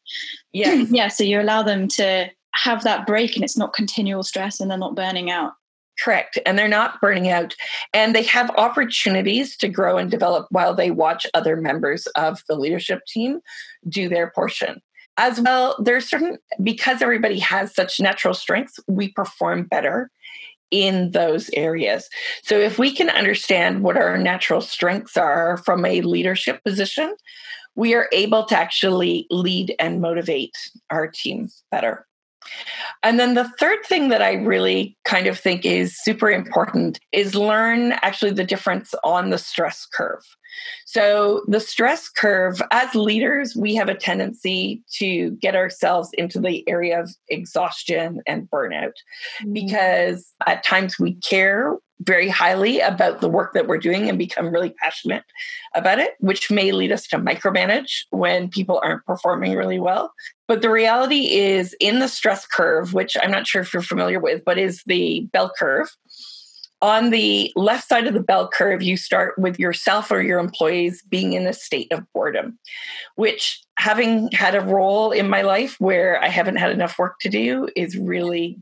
Yeah, 0.53 0.75
yeah. 0.91 1.09
So 1.09 1.25
you 1.25 1.41
allow 1.41 1.63
them 1.63 1.89
to 1.89 2.31
have 2.55 2.85
that 2.85 3.07
break, 3.07 3.35
and 3.35 3.45
it's 3.45 3.57
not 3.57 3.73
continual 3.73 4.23
stress, 4.23 4.61
and 4.61 4.71
they're 4.71 4.79
not 4.79 4.95
burning 4.95 5.31
out. 5.31 5.55
Correct. 6.03 6.39
And 6.47 6.59
they're 6.59 6.69
not 6.69 7.01
burning 7.01 7.29
out. 7.29 7.55
And 7.93 8.15
they 8.15 8.23
have 8.25 8.51
opportunities 8.57 9.57
to 9.59 9.69
grow 9.69 9.99
and 9.99 10.11
develop 10.11 10.47
while 10.51 10.75
they 10.75 10.91
watch 10.91 11.27
other 11.35 11.57
members 11.57 12.07
of 12.09 12.43
the 12.49 12.57
leadership 12.57 13.01
team 13.07 13.41
do 13.89 14.09
their 14.09 14.31
portion. 14.31 14.81
As 15.19 15.41
well, 15.41 15.77
there's 15.79 16.09
certain, 16.09 16.39
because 16.63 17.03
everybody 17.03 17.39
has 17.39 17.75
such 17.75 18.01
natural 18.01 18.35
strengths, 18.35 18.81
we 18.89 19.13
perform 19.13 19.65
better 19.65 20.11
in 20.71 21.11
those 21.11 21.51
areas. 21.55 22.09
So 22.43 22.59
if 22.59 22.79
we 22.79 22.95
can 22.95 23.11
understand 23.11 23.83
what 23.83 23.99
our 23.99 24.17
natural 24.17 24.63
strengths 24.63 25.19
are 25.19 25.59
from 25.59 25.85
a 25.85 26.01
leadership 26.01 26.65
position, 26.65 27.15
we 27.75 27.95
are 27.95 28.09
able 28.13 28.47
to 28.47 28.57
actually 28.57 29.27
lead 29.31 29.75
and 29.79 30.01
motivate 30.01 30.57
our 30.91 31.09
team 31.09 31.49
better. 31.71 32.07
And 33.03 33.19
then 33.19 33.35
the 33.35 33.49
third 33.59 33.85
thing 33.85 34.09
that 34.09 34.23
I 34.23 34.35
really 34.35 34.97
kind 35.05 35.27
of 35.27 35.39
think 35.39 35.65
is 35.65 35.99
super 36.03 36.31
important 36.31 37.01
is 37.13 37.35
learn 37.35 37.93
actually 38.03 38.33
the 38.33 38.45
difference 38.45 38.95
on 39.03 39.31
the 39.31 39.39
stress 39.39 39.87
curve. 39.87 40.25
So, 40.85 41.43
the 41.49 41.61
stress 41.61 42.09
curve, 42.11 42.61
as 42.71 42.95
leaders, 42.95 43.57
we 43.57 43.75
have 43.75 43.89
a 43.89 43.95
tendency 43.95 44.83
to 44.99 45.31
get 45.41 45.57
ourselves 45.57 46.11
into 46.19 46.39
the 46.41 46.69
area 46.69 47.01
of 47.01 47.11
exhaustion 47.29 48.21
and 48.27 48.51
burnout 48.51 48.93
mm-hmm. 49.41 49.53
because 49.55 50.31
at 50.47 50.63
times 50.63 50.99
we 50.99 51.15
care 51.15 51.79
very 52.05 52.29
highly 52.29 52.81
about 52.81 53.21
the 53.21 53.29
work 53.29 53.53
that 53.55 53.67
we're 53.67 53.79
doing 53.79 54.09
and 54.09 54.19
become 54.19 54.53
really 54.53 54.71
passionate 54.71 55.25
about 55.75 55.99
it, 55.99 56.15
which 56.21 56.51
may 56.51 56.73
lead 56.73 56.93
us 56.93 57.07
to 57.09 57.19
micromanage 57.19 58.05
when 58.11 58.49
people 58.49 58.81
aren't 58.83 59.05
performing 59.07 59.55
really 59.57 59.79
well. 59.79 60.13
But 60.49 60.63
the 60.63 60.71
reality 60.71 61.33
is, 61.35 61.75
in 61.81 61.99
the 61.99 62.09
stress 62.09 62.47
curve, 62.47 62.95
which 62.95 63.17
I'm 63.23 63.31
not 63.31 63.47
sure 63.47 63.63
if 63.63 63.73
you're 63.73 63.83
familiar 63.83 64.21
with, 64.21 64.43
but 64.45 64.59
is 64.59 64.83
the 64.87 65.29
bell 65.33 65.53
curve. 65.59 65.89
On 66.81 67.11
the 67.11 67.53
left 67.55 67.89
side 67.89 68.09
of 68.09 68.15
the 68.15 68.21
bell 68.21 68.49
curve, 68.49 68.83
you 68.83 68.97
start 68.97 69.39
with 69.39 69.57
yourself 69.57 70.11
or 70.11 70.21
your 70.21 70.41
employees 70.41 71.01
being 71.09 71.33
in 71.33 71.47
a 71.47 71.53
state 71.53 71.93
of 71.93 72.05
boredom, 72.13 72.59
which, 73.15 73.63
having 73.79 74.29
had 74.33 74.57
a 74.57 74.61
role 74.61 75.13
in 75.13 75.31
my 75.31 75.43
life 75.43 75.77
where 75.79 76.21
I 76.21 76.29
haven't 76.29 76.57
had 76.57 76.73
enough 76.73 76.99
work 76.99 77.21
to 77.21 77.29
do, 77.29 77.69
is 77.77 77.97
really 77.97 78.59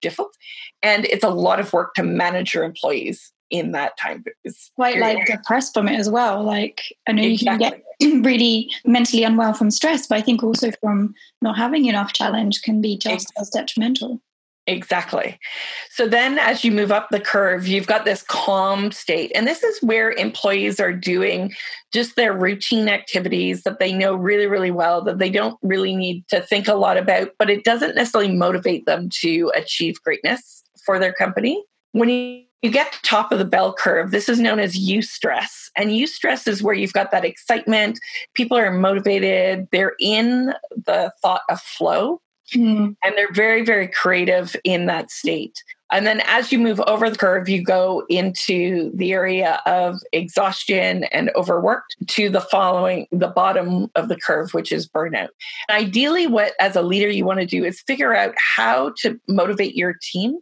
difficult. 0.00 0.36
And 0.82 1.04
it's 1.06 1.24
a 1.24 1.30
lot 1.30 1.60
of 1.60 1.72
work 1.72 1.94
to 1.94 2.02
manage 2.02 2.54
your 2.54 2.64
employees 2.64 3.32
in 3.50 3.72
that 3.72 3.98
time. 3.98 4.24
It's 4.44 4.70
quite 4.76 4.98
like 4.98 5.26
depressed 5.26 5.74
from 5.74 5.88
it 5.88 5.98
as 5.98 6.08
well. 6.08 6.42
Like 6.42 6.82
I 7.08 7.12
know 7.12 7.22
exactly. 7.22 7.66
you 7.66 8.10
can 8.10 8.22
get 8.22 8.24
really 8.24 8.70
mentally 8.84 9.24
unwell 9.24 9.52
from 9.52 9.70
stress, 9.70 10.06
but 10.06 10.18
I 10.18 10.22
think 10.22 10.42
also 10.42 10.70
from 10.80 11.14
not 11.42 11.56
having 11.56 11.86
enough 11.86 12.12
challenge 12.12 12.62
can 12.62 12.80
be 12.80 12.96
just 12.96 13.32
as 13.38 13.50
detrimental. 13.50 14.20
Exactly. 14.66 15.38
So 15.90 16.06
then, 16.06 16.38
as 16.38 16.64
you 16.64 16.70
move 16.70 16.92
up 16.92 17.08
the 17.10 17.18
curve, 17.20 17.66
you've 17.66 17.86
got 17.86 18.04
this 18.04 18.22
calm 18.22 18.92
state. 18.92 19.32
And 19.34 19.46
this 19.46 19.62
is 19.62 19.82
where 19.82 20.12
employees 20.12 20.78
are 20.78 20.92
doing 20.92 21.52
just 21.92 22.14
their 22.14 22.32
routine 22.32 22.88
activities 22.88 23.62
that 23.62 23.78
they 23.78 23.92
know 23.92 24.14
really, 24.14 24.46
really 24.46 24.70
well, 24.70 25.02
that 25.02 25.18
they 25.18 25.30
don't 25.30 25.58
really 25.62 25.96
need 25.96 26.24
to 26.28 26.40
think 26.40 26.68
a 26.68 26.74
lot 26.74 26.96
about, 26.96 27.30
but 27.38 27.50
it 27.50 27.64
doesn't 27.64 27.96
necessarily 27.96 28.32
motivate 28.32 28.86
them 28.86 29.08
to 29.20 29.50
achieve 29.56 30.00
greatness 30.04 30.62
for 30.84 30.98
their 30.98 31.12
company. 31.12 31.64
When 31.92 32.08
you 32.08 32.44
you 32.62 32.70
get 32.70 32.92
to 32.92 33.02
top 33.02 33.32
of 33.32 33.38
the 33.38 33.44
bell 33.44 33.72
curve 33.72 34.10
this 34.10 34.28
is 34.28 34.38
known 34.38 34.58
as 34.58 34.78
eustress 34.78 35.70
and 35.76 35.90
eustress 35.90 36.46
is 36.46 36.62
where 36.62 36.74
you've 36.74 36.92
got 36.92 37.10
that 37.10 37.24
excitement 37.24 37.98
people 38.34 38.56
are 38.56 38.70
motivated 38.70 39.66
they're 39.72 39.94
in 39.98 40.52
the 40.84 41.10
thought 41.22 41.42
of 41.48 41.60
flow 41.60 42.20
Mm. 42.54 42.96
And 43.02 43.14
they're 43.16 43.32
very, 43.32 43.64
very 43.64 43.88
creative 43.88 44.56
in 44.64 44.86
that 44.86 45.10
state. 45.10 45.62
And 45.92 46.06
then 46.06 46.22
as 46.26 46.52
you 46.52 46.58
move 46.58 46.80
over 46.86 47.10
the 47.10 47.18
curve, 47.18 47.48
you 47.48 47.64
go 47.64 48.04
into 48.08 48.92
the 48.94 49.12
area 49.12 49.60
of 49.66 49.96
exhaustion 50.12 51.04
and 51.04 51.30
overworked 51.34 51.96
to 52.06 52.30
the 52.30 52.40
following, 52.40 53.06
the 53.10 53.28
bottom 53.28 53.90
of 53.96 54.08
the 54.08 54.16
curve, 54.16 54.54
which 54.54 54.70
is 54.70 54.88
burnout. 54.88 55.30
And 55.68 55.86
ideally, 55.86 56.26
what 56.28 56.52
as 56.60 56.76
a 56.76 56.82
leader 56.82 57.08
you 57.08 57.24
want 57.24 57.40
to 57.40 57.46
do 57.46 57.64
is 57.64 57.80
figure 57.80 58.14
out 58.14 58.34
how 58.38 58.92
to 58.98 59.18
motivate 59.28 59.74
your 59.74 59.96
team 60.00 60.38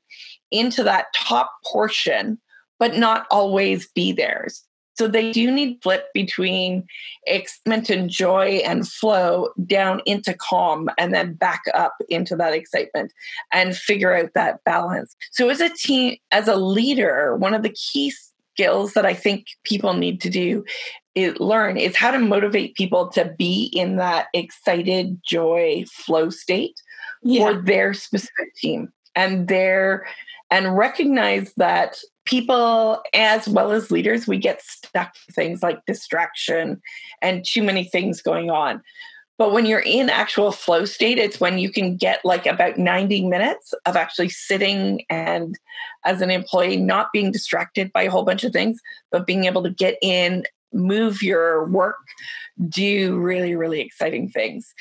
into 0.51 0.83
that 0.83 1.07
top 1.15 1.51
portion, 1.65 2.39
but 2.79 2.97
not 2.97 3.27
always 3.31 3.89
be 3.89 4.13
theirs. 4.13 4.63
So 4.99 5.07
they 5.07 5.31
do 5.31 5.49
need 5.53 5.79
flip 5.81 6.07
between 6.13 6.85
excitement 7.25 7.89
and 7.89 8.11
joy 8.11 8.63
and 8.65 8.87
flow 8.87 9.51
down 9.65 10.03
into 10.07 10.35
calm 10.35 10.89
and 10.99 11.15
then 11.15 11.35
back 11.35 11.63
up 11.73 11.95
into 12.09 12.35
that 12.35 12.53
excitement 12.53 13.13
and 13.53 13.77
figure 13.77 14.13
out 14.13 14.35
that 14.35 14.65
balance. 14.65 15.15
So 15.31 15.51
as 15.51 15.61
a 15.61 15.69
team, 15.69 16.17
as 16.33 16.49
a 16.49 16.57
leader, 16.57 17.37
one 17.37 17.55
of 17.55 17.63
the 17.63 17.71
key 17.93 18.11
skills 18.11 18.95
that 18.95 19.07
I 19.07 19.15
think 19.15 19.47
people 19.63 19.95
need 19.95 20.21
to 20.23 20.31
do 20.31 20.65
is 21.15 21.39
learn 21.39 21.77
is 21.77 21.97
how 21.97 22.11
to 22.11 22.19
motivate 22.19 22.75
people 22.75 23.09
to 23.11 23.33
be 23.39 23.71
in 23.73 23.97
that 23.97 24.27
excited 24.35 25.21
joy 25.25 25.85
flow 25.89 26.29
state 26.29 26.75
yeah. 27.23 27.53
for 27.53 27.63
their 27.63 27.95
specific 27.95 28.53
team 28.57 28.93
and 29.19 29.49
there 29.49 30.07
and 30.51 30.79
recognize 30.79 31.53
that 31.57 31.99
people 32.25 33.03
as 33.13 33.49
well 33.49 33.73
as 33.73 33.91
leaders 33.91 34.27
we 34.27 34.39
get 34.39 34.63
stuck 34.63 35.15
things 35.33 35.63
like 35.63 35.85
distraction 35.87 36.81
and 37.21 37.45
too 37.45 37.63
many 37.63 37.85
things 37.85 38.23
going 38.23 38.49
on. 38.49 38.81
But 39.37 39.53
when 39.53 39.67
you're 39.67 39.81
in 39.81 40.09
actual 40.09 40.53
flow 40.53 40.85
state 40.85 41.19
it's 41.19 41.41
when 41.41 41.59
you 41.59 41.71
can 41.71 41.97
get 41.97 42.25
like 42.25 42.47
about 42.47 42.79
90 42.79 43.27
minutes 43.27 43.75
of 43.87 43.97
actually 43.97 44.29
sitting 44.29 45.03
and 45.11 45.59
as 46.05 46.21
an 46.23 46.31
employee 46.31 46.77
not 46.77 47.13
being 47.13 47.33
distracted 47.33 47.93
by 47.93 48.05
a 48.05 48.11
whole 48.11 48.25
bunch 48.25 48.45
of 48.45 48.53
things 48.53 48.81
but 49.11 49.27
being 49.27 49.47
able 49.47 49.65
to 49.65 49.71
get 49.71 49.99
in 50.01 50.45
move 50.73 51.23
your 51.23 51.67
work 51.67 51.97
do 52.69 53.17
really 53.19 53.57
really 53.57 53.81
exciting 53.81 54.29
things. 54.29 54.73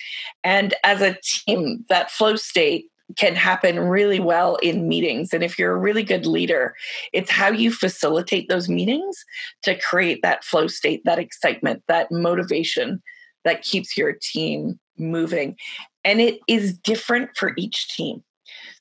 And 0.43 0.75
as 0.83 1.01
a 1.01 1.17
team 1.23 1.85
that 1.89 2.11
flow 2.11 2.35
state 2.35 2.91
can 3.15 3.35
happen 3.35 3.79
really 3.79 4.19
well 4.19 4.55
in 4.57 4.87
meetings. 4.87 5.33
And 5.33 5.43
if 5.43 5.57
you're 5.57 5.73
a 5.73 5.79
really 5.79 6.03
good 6.03 6.25
leader, 6.25 6.75
it's 7.13 7.31
how 7.31 7.49
you 7.49 7.71
facilitate 7.71 8.49
those 8.49 8.67
meetings 8.67 9.23
to 9.63 9.75
create 9.75 10.21
that 10.23 10.43
flow 10.43 10.67
state, 10.67 11.03
that 11.05 11.19
excitement, 11.19 11.83
that 11.87 12.11
motivation 12.11 13.01
that 13.45 13.61
keeps 13.61 13.97
your 13.97 14.13
team 14.21 14.79
moving. 14.97 15.55
And 16.03 16.19
it 16.19 16.39
is 16.47 16.77
different 16.77 17.35
for 17.37 17.53
each 17.57 17.87
team. 17.95 18.23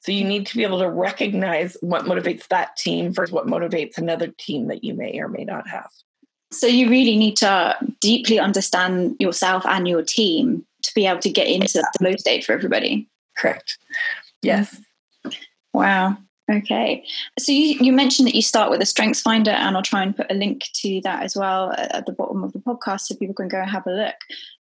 So 0.00 0.12
you 0.12 0.24
need 0.24 0.46
to 0.46 0.56
be 0.56 0.62
able 0.62 0.78
to 0.80 0.90
recognize 0.90 1.76
what 1.80 2.04
motivates 2.04 2.48
that 2.48 2.76
team 2.76 3.12
versus 3.12 3.32
what 3.32 3.46
motivates 3.46 3.98
another 3.98 4.28
team 4.38 4.68
that 4.68 4.84
you 4.84 4.94
may 4.94 5.18
or 5.18 5.28
may 5.28 5.44
not 5.44 5.68
have. 5.68 5.88
So 6.52 6.66
you 6.66 6.88
really 6.88 7.16
need 7.16 7.36
to 7.38 7.76
deeply 8.00 8.38
understand 8.38 9.16
yourself 9.18 9.66
and 9.66 9.88
your 9.88 10.02
team 10.02 10.64
to 10.82 10.92
be 10.94 11.06
able 11.06 11.20
to 11.20 11.30
get 11.30 11.48
into 11.48 11.78
the 11.78 11.88
flow 11.98 12.16
state 12.16 12.44
for 12.44 12.52
everybody. 12.52 13.08
Correct. 13.36 13.78
Yes. 14.42 14.80
Wow. 15.72 16.16
Okay. 16.50 17.04
So 17.40 17.50
you, 17.50 17.76
you 17.80 17.92
mentioned 17.92 18.28
that 18.28 18.36
you 18.36 18.42
start 18.42 18.70
with 18.70 18.80
a 18.80 18.86
strengths 18.86 19.20
finder, 19.20 19.50
and 19.50 19.76
I'll 19.76 19.82
try 19.82 20.04
and 20.04 20.16
put 20.16 20.30
a 20.30 20.34
link 20.34 20.62
to 20.74 21.00
that 21.02 21.24
as 21.24 21.36
well 21.36 21.72
uh, 21.72 21.88
at 21.90 22.06
the 22.06 22.12
bottom 22.12 22.44
of 22.44 22.52
the 22.52 22.60
podcast 22.60 23.00
so 23.00 23.16
people 23.16 23.34
can 23.34 23.48
go 23.48 23.60
and 23.60 23.68
have 23.68 23.86
a 23.86 23.90
look. 23.90 24.14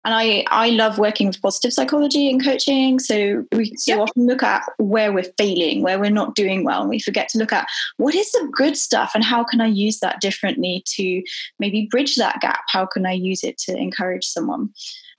And 0.03 0.13
I, 0.15 0.43
I 0.49 0.71
love 0.71 0.97
working 0.97 1.27
with 1.27 1.41
positive 1.43 1.73
psychology 1.73 2.27
and 2.27 2.43
coaching. 2.43 2.97
So 2.97 3.45
we 3.51 3.75
so 3.77 3.91
yep. 3.91 3.99
often 3.99 4.25
look 4.25 4.41
at 4.41 4.63
where 4.77 5.13
we're 5.13 5.31
failing, 5.37 5.83
where 5.83 5.99
we're 5.99 6.09
not 6.09 6.33
doing 6.33 6.63
well, 6.63 6.81
and 6.81 6.89
we 6.89 6.99
forget 6.99 7.29
to 7.29 7.37
look 7.37 7.53
at 7.53 7.67
what 7.97 8.15
is 8.15 8.31
the 8.31 8.49
good 8.51 8.75
stuff 8.75 9.11
and 9.13 9.23
how 9.23 9.43
can 9.43 9.61
I 9.61 9.67
use 9.67 9.99
that 9.99 10.21
differently 10.21 10.83
to 10.95 11.21
maybe 11.59 11.87
bridge 11.91 12.15
that 12.15 12.41
gap? 12.41 12.61
How 12.67 12.87
can 12.87 13.05
I 13.05 13.13
use 13.13 13.43
it 13.43 13.59
to 13.59 13.77
encourage 13.77 14.25
someone? 14.25 14.69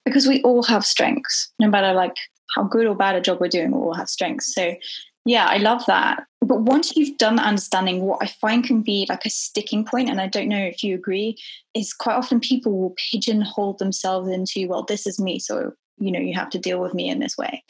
Because 0.04 0.26
we 0.26 0.42
all 0.42 0.64
have 0.64 0.84
strengths, 0.84 1.52
no 1.60 1.68
matter 1.68 1.92
like 1.92 2.16
how 2.54 2.64
good 2.64 2.86
or 2.86 2.94
bad 2.94 3.16
a 3.16 3.20
job 3.20 3.38
we're 3.40 3.48
doing, 3.48 3.70
we 3.70 3.78
all 3.78 3.94
have 3.94 4.08
strengths. 4.08 4.54
So 4.54 4.74
yeah, 5.26 5.46
I 5.46 5.56
love 5.56 5.84
that. 5.86 6.24
But 6.40 6.62
once 6.62 6.94
you've 6.94 7.18
done 7.18 7.36
that 7.36 7.46
understanding, 7.46 8.02
what 8.02 8.22
I 8.22 8.26
find 8.26 8.62
can 8.62 8.82
be 8.82 9.06
like 9.08 9.26
a 9.26 9.30
sticking 9.30 9.84
point, 9.84 10.08
and 10.08 10.20
I 10.20 10.28
don't 10.28 10.48
know 10.48 10.64
if 10.64 10.84
you 10.84 10.94
agree, 10.94 11.36
is 11.74 11.92
quite 11.92 12.14
often 12.14 12.38
people 12.38 12.78
will 12.78 12.94
pigeonhole 13.10 13.74
themselves 13.74 14.30
into, 14.30 14.68
well, 14.68 14.84
this 14.84 15.04
is 15.04 15.18
me. 15.18 15.40
So, 15.40 15.72
you 15.98 16.12
know, 16.12 16.20
you 16.20 16.34
have 16.34 16.50
to 16.50 16.58
deal 16.60 16.80
with 16.80 16.94
me 16.94 17.08
in 17.08 17.18
this 17.18 17.36
way. 17.36 17.64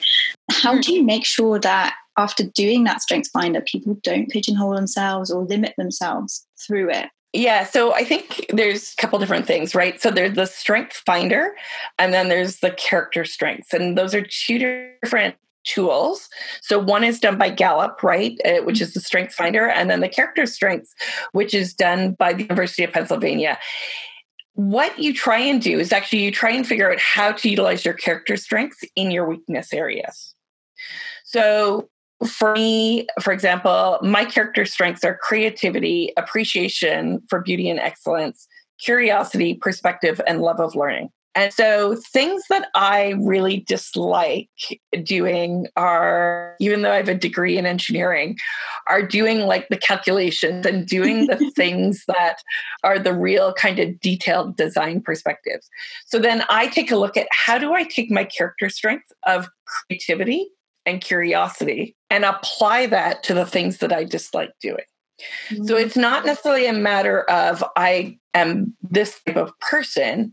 How 0.50 0.78
do 0.78 0.92
you 0.92 1.02
make 1.02 1.24
sure 1.24 1.58
that 1.60 1.94
after 2.18 2.44
doing 2.44 2.84
that 2.84 3.00
strengths 3.00 3.30
finder, 3.30 3.62
people 3.62 3.98
don't 4.02 4.28
pigeonhole 4.28 4.74
themselves 4.74 5.30
or 5.30 5.42
limit 5.42 5.74
themselves 5.78 6.46
through 6.58 6.90
it? 6.90 7.08
Yeah, 7.36 7.64
so 7.64 7.92
I 7.92 8.02
think 8.02 8.46
there's 8.48 8.94
a 8.94 8.96
couple 8.96 9.18
different 9.18 9.46
things, 9.46 9.74
right? 9.74 10.00
So 10.00 10.10
there's 10.10 10.36
the 10.36 10.46
strength 10.46 11.02
finder 11.04 11.54
and 11.98 12.14
then 12.14 12.30
there's 12.30 12.60
the 12.60 12.70
character 12.70 13.26
strengths. 13.26 13.74
And 13.74 13.96
those 13.96 14.14
are 14.14 14.22
two 14.22 14.88
different 15.02 15.34
tools. 15.64 16.30
So 16.62 16.78
one 16.78 17.04
is 17.04 17.20
done 17.20 17.36
by 17.36 17.50
Gallup, 17.50 18.02
right, 18.02 18.40
uh, 18.46 18.62
which 18.62 18.80
is 18.80 18.94
the 18.94 19.00
strength 19.00 19.34
finder, 19.34 19.68
and 19.68 19.90
then 19.90 20.00
the 20.00 20.08
character 20.08 20.46
strengths, 20.46 20.94
which 21.32 21.52
is 21.52 21.74
done 21.74 22.12
by 22.12 22.32
the 22.32 22.44
University 22.44 22.84
of 22.84 22.92
Pennsylvania. 22.92 23.58
What 24.54 24.98
you 24.98 25.12
try 25.12 25.38
and 25.38 25.60
do 25.60 25.78
is 25.78 25.92
actually 25.92 26.20
you 26.20 26.32
try 26.32 26.52
and 26.52 26.66
figure 26.66 26.90
out 26.90 26.98
how 26.98 27.32
to 27.32 27.50
utilize 27.50 27.84
your 27.84 27.92
character 27.92 28.38
strengths 28.38 28.82
in 28.94 29.10
your 29.10 29.28
weakness 29.28 29.74
areas. 29.74 30.34
So 31.24 31.90
for 32.24 32.54
me, 32.54 33.06
for 33.20 33.32
example, 33.32 33.98
my 34.02 34.24
character 34.24 34.64
strengths 34.64 35.04
are 35.04 35.18
creativity, 35.18 36.12
appreciation 36.16 37.20
for 37.28 37.42
beauty 37.42 37.68
and 37.68 37.78
excellence, 37.78 38.48
curiosity, 38.82 39.54
perspective, 39.54 40.20
and 40.26 40.40
love 40.40 40.60
of 40.60 40.74
learning. 40.74 41.10
And 41.34 41.52
so 41.52 41.96
things 41.96 42.44
that 42.48 42.70
I 42.74 43.14
really 43.18 43.60
dislike 43.60 44.48
doing 45.02 45.66
are, 45.76 46.56
even 46.60 46.80
though 46.80 46.92
I 46.92 46.96
have 46.96 47.10
a 47.10 47.14
degree 47.14 47.58
in 47.58 47.66
engineering, 47.66 48.38
are 48.86 49.02
doing 49.02 49.40
like 49.40 49.68
the 49.68 49.76
calculations 49.76 50.64
and 50.64 50.86
doing 50.86 51.26
the 51.26 51.50
things 51.54 52.04
that 52.08 52.36
are 52.84 52.98
the 52.98 53.12
real 53.12 53.52
kind 53.52 53.78
of 53.78 54.00
detailed 54.00 54.56
design 54.56 55.02
perspectives. 55.02 55.68
So 56.06 56.18
then 56.18 56.42
I 56.48 56.68
take 56.68 56.90
a 56.90 56.96
look 56.96 57.18
at 57.18 57.28
how 57.30 57.58
do 57.58 57.74
I 57.74 57.82
take 57.82 58.10
my 58.10 58.24
character 58.24 58.70
strength 58.70 59.12
of 59.26 59.46
creativity 59.66 60.48
and 60.86 61.00
curiosity 61.00 61.96
and 62.08 62.24
apply 62.24 62.86
that 62.86 63.22
to 63.24 63.34
the 63.34 63.44
things 63.44 63.78
that 63.78 63.92
I 63.92 64.04
dislike 64.04 64.52
doing. 64.60 64.84
Mm-hmm. 65.48 65.64
So 65.64 65.76
it's 65.76 65.96
not 65.96 66.24
necessarily 66.26 66.66
a 66.66 66.72
matter 66.72 67.22
of 67.22 67.64
I 67.76 68.18
am 68.34 68.76
this 68.82 69.18
type 69.26 69.36
of 69.36 69.58
person. 69.60 70.32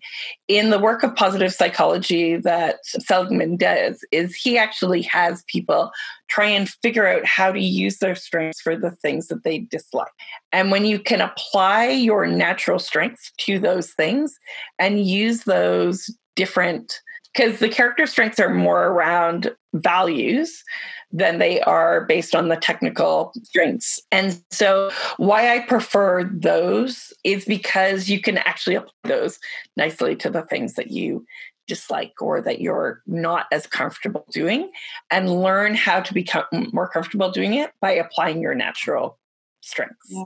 In 0.50 0.70
the 0.72 0.80
work 0.80 1.04
of 1.04 1.16
positive 1.16 1.54
psychology 1.54 2.36
that 2.36 2.80
Seligman 2.84 3.56
does, 3.56 4.06
is 4.12 4.36
he 4.36 4.58
actually 4.58 5.02
has 5.04 5.44
people 5.48 5.92
try 6.28 6.48
and 6.48 6.70
figure 6.70 7.08
out 7.08 7.26
how 7.26 7.52
to 7.52 7.62
use 7.62 8.00
their 8.00 8.16
strengths 8.16 8.60
for 8.60 8.76
the 8.76 8.92
things 8.92 9.28
that 9.28 9.44
they 9.44 9.60
dislike. 9.60 10.12
And 10.52 10.70
when 10.70 10.86
you 10.86 11.00
can 11.00 11.22
apply 11.22 11.88
your 11.88 12.28
natural 12.28 12.80
strengths 12.80 13.32
to 13.40 13.60
those 13.60 13.92
things 13.92 14.38
and 14.80 15.08
use 15.08 15.46
those 15.46 16.10
different 16.36 17.00
because 17.34 17.60
the 17.60 17.70
character 17.70 18.06
strengths 18.06 18.40
are 18.40 18.54
more 18.54 18.88
around 18.88 19.56
values 19.74 20.64
than 21.12 21.38
they 21.38 21.62
are 21.62 22.06
based 22.06 22.36
on 22.36 22.50
the 22.50 22.56
technical 22.56 23.32
strengths. 23.44 24.02
And 24.12 24.42
so, 24.52 24.92
why 25.18 25.56
I 25.56 25.60
prefer 25.62 26.24
those 26.24 27.14
is 27.24 27.46
because 27.46 28.10
you 28.10 28.20
can 28.20 28.38
actually 28.40 28.76
apply 28.76 28.92
those 29.04 29.40
nicely 29.78 30.16
to 30.18 30.30
the 30.30 30.42
things 30.42 30.74
that 30.74 30.92
you 30.92 31.26
dislike 31.68 32.14
or 32.20 32.42
that 32.42 32.60
you're 32.60 33.02
not 33.08 33.46
as 33.52 33.68
comfortable 33.68 34.26
doing 34.32 34.70
and 35.12 35.42
learn 35.42 35.76
how 35.76 36.02
to 36.02 36.14
become 36.14 36.46
more 36.74 36.90
comfortable 36.90 37.32
doing 37.32 37.54
it 37.54 37.72
by 37.80 37.92
applying 37.92 38.42
your 38.42 38.56
natural 38.56 39.18
strengths. 39.62 40.08
Yeah. 40.10 40.26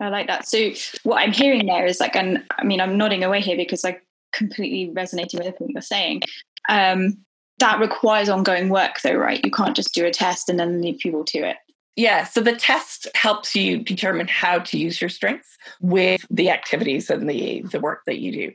I 0.00 0.10
like 0.10 0.28
that. 0.28 0.46
So 0.46 0.70
what 1.02 1.16
I'm 1.16 1.32
hearing 1.32 1.66
there 1.66 1.86
is 1.86 1.98
like, 1.98 2.14
and 2.14 2.44
I 2.56 2.64
mean, 2.64 2.80
I'm 2.80 2.96
nodding 2.96 3.24
away 3.24 3.40
here 3.40 3.56
because 3.56 3.84
I 3.84 3.98
completely 4.32 4.90
resonating 4.92 5.38
with 5.38 5.46
everything 5.46 5.70
you're 5.70 5.82
saying. 5.82 6.22
Um, 6.68 7.18
that 7.58 7.80
requires 7.80 8.28
ongoing 8.28 8.68
work, 8.68 9.00
though, 9.02 9.14
right? 9.14 9.44
You 9.44 9.50
can't 9.50 9.74
just 9.74 9.94
do 9.94 10.04
a 10.06 10.10
test 10.10 10.48
and 10.48 10.58
then 10.60 10.80
leave 10.80 10.98
people 10.98 11.24
to 11.26 11.38
it. 11.38 11.56
Yeah, 11.96 12.24
so 12.24 12.40
the 12.40 12.54
test 12.54 13.08
helps 13.16 13.56
you 13.56 13.78
determine 13.78 14.28
how 14.28 14.60
to 14.60 14.78
use 14.78 15.00
your 15.00 15.10
strengths 15.10 15.58
with 15.80 16.24
the 16.30 16.50
activities 16.50 17.10
and 17.10 17.28
the, 17.28 17.62
the 17.72 17.80
work 17.80 18.02
that 18.06 18.20
you 18.20 18.30
do. 18.30 18.52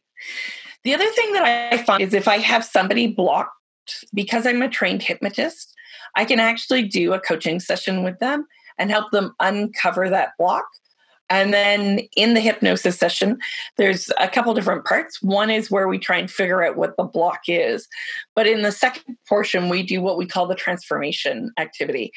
The 0.86 0.94
other 0.94 1.10
thing 1.10 1.34
that 1.34 1.74
I 1.74 1.77
find 1.84 2.01
is 2.01 2.13
if 2.13 2.30
I 2.30 2.38
have 2.38 2.63
somebody 2.63 3.08
blocked, 3.08 3.51
because 4.13 4.48
I'm 4.48 4.62
a 4.62 4.70
trained 4.70 5.03
hypnotist, 5.03 5.74
I 6.15 6.24
can 6.24 6.39
actually 6.39 6.84
do 6.84 7.12
a 7.12 7.20
coaching 7.20 7.60
session 7.60 8.03
with 8.03 8.20
them 8.20 8.46
and 8.77 8.89
help 8.89 9.12
them 9.12 9.34
uncover 9.42 10.10
that 10.10 10.32
block 10.38 10.65
and 11.34 11.52
then 11.52 12.02
in 12.16 12.36
the 12.36 12.40
hypnosis 12.40 12.96
session, 12.96 13.40
there's 13.78 14.12
a 14.20 14.28
couple 14.28 14.54
different 14.54 14.86
parts. 14.86 15.20
One 15.24 15.50
is 15.50 15.72
where 15.72 15.88
we 15.88 15.98
try 15.98 16.18
and 16.18 16.30
figure 16.30 16.63
out 16.63 16.78
what 16.78 16.96
the 16.96 17.06
block 17.06 17.40
is. 17.48 17.88
But 18.36 18.46
in 18.46 18.62
the 18.62 18.72
second 18.72 19.18
portion, 19.28 19.68
we 19.68 19.82
do 19.82 20.00
what 20.00 20.16
we 20.16 20.28
call 20.28 20.46
the 20.46 20.54
transformation 20.54 21.52
activity. 21.58 22.12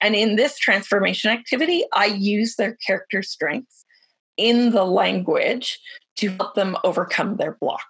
And 0.00 0.14
in 0.14 0.36
this 0.36 0.56
transformation 0.56 1.32
activity, 1.32 1.82
I 1.92 2.06
use 2.06 2.54
their 2.54 2.76
character 2.86 3.24
strengths 3.24 3.84
in 4.36 4.70
the 4.70 4.84
language 4.84 5.80
to 6.18 6.30
help 6.30 6.54
them 6.54 6.76
overcome 6.84 7.38
their 7.38 7.56
block. 7.60 7.88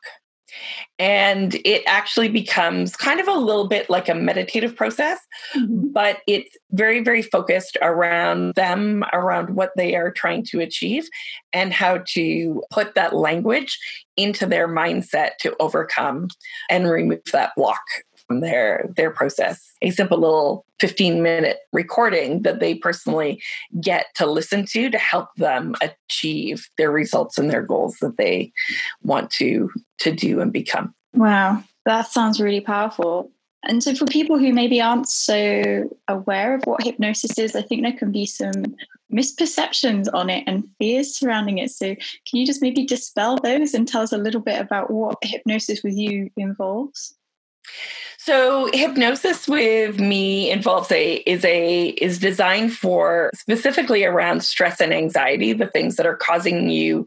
And 0.98 1.54
it 1.64 1.82
actually 1.86 2.28
becomes 2.28 2.96
kind 2.96 3.20
of 3.20 3.28
a 3.28 3.32
little 3.32 3.68
bit 3.68 3.88
like 3.88 4.08
a 4.08 4.14
meditative 4.14 4.76
process, 4.76 5.18
mm-hmm. 5.54 5.88
but 5.92 6.18
it's 6.26 6.56
very, 6.72 7.02
very 7.02 7.22
focused 7.22 7.76
around 7.82 8.54
them, 8.54 9.04
around 9.12 9.56
what 9.56 9.70
they 9.76 9.94
are 9.94 10.10
trying 10.10 10.44
to 10.46 10.60
achieve, 10.60 11.08
and 11.52 11.72
how 11.72 12.02
to 12.08 12.62
put 12.70 12.94
that 12.94 13.14
language 13.14 13.78
into 14.16 14.46
their 14.46 14.68
mindset 14.68 15.36
to 15.40 15.54
overcome 15.60 16.28
and 16.68 16.90
remove 16.90 17.20
that 17.32 17.52
block 17.56 17.80
from 18.30 18.40
their 18.40 18.88
their 18.96 19.10
process. 19.10 19.72
A 19.82 19.90
simple 19.90 20.18
little 20.18 20.64
15 20.78 21.20
minute 21.20 21.58
recording 21.72 22.42
that 22.42 22.60
they 22.60 22.76
personally 22.76 23.42
get 23.80 24.06
to 24.14 24.26
listen 24.26 24.64
to 24.66 24.88
to 24.88 24.98
help 24.98 25.34
them 25.36 25.74
achieve 25.82 26.68
their 26.78 26.92
results 26.92 27.38
and 27.38 27.50
their 27.50 27.62
goals 27.62 27.96
that 28.00 28.16
they 28.18 28.52
want 29.02 29.30
to 29.32 29.68
to 29.98 30.12
do 30.12 30.40
and 30.40 30.52
become. 30.52 30.94
Wow 31.12 31.64
that 31.86 32.06
sounds 32.06 32.40
really 32.40 32.60
powerful. 32.60 33.30
And 33.64 33.82
so 33.82 33.94
for 33.94 34.06
people 34.06 34.38
who 34.38 34.52
maybe 34.52 34.80
aren't 34.80 35.08
so 35.08 35.90
aware 36.08 36.54
of 36.54 36.62
what 36.64 36.82
hypnosis 36.82 37.38
is 37.38 37.54
i 37.54 37.60
think 37.60 37.82
there 37.82 37.92
can 37.92 38.10
be 38.10 38.24
some 38.24 38.76
misperceptions 39.12 40.06
on 40.14 40.30
it 40.30 40.44
and 40.46 40.68
fears 40.78 41.18
surrounding 41.18 41.58
it. 41.58 41.70
So 41.70 41.94
can 41.94 42.38
you 42.38 42.46
just 42.46 42.62
maybe 42.62 42.86
dispel 42.86 43.36
those 43.36 43.74
and 43.74 43.86
tell 43.86 44.02
us 44.02 44.12
a 44.12 44.18
little 44.18 44.40
bit 44.40 44.60
about 44.60 44.90
what 44.90 45.18
hypnosis 45.22 45.82
with 45.82 45.96
you 45.96 46.30
involves 46.36 47.14
so 48.22 48.68
hypnosis 48.74 49.48
with 49.48 49.98
me 49.98 50.50
involves 50.50 50.92
a 50.92 51.14
is 51.26 51.42
a 51.42 51.88
is 51.88 52.18
designed 52.18 52.74
for 52.74 53.30
specifically 53.34 54.04
around 54.04 54.44
stress 54.44 54.78
and 54.78 54.92
anxiety, 54.92 55.54
the 55.54 55.68
things 55.68 55.96
that 55.96 56.04
are 56.04 56.16
causing 56.16 56.68
you 56.68 57.06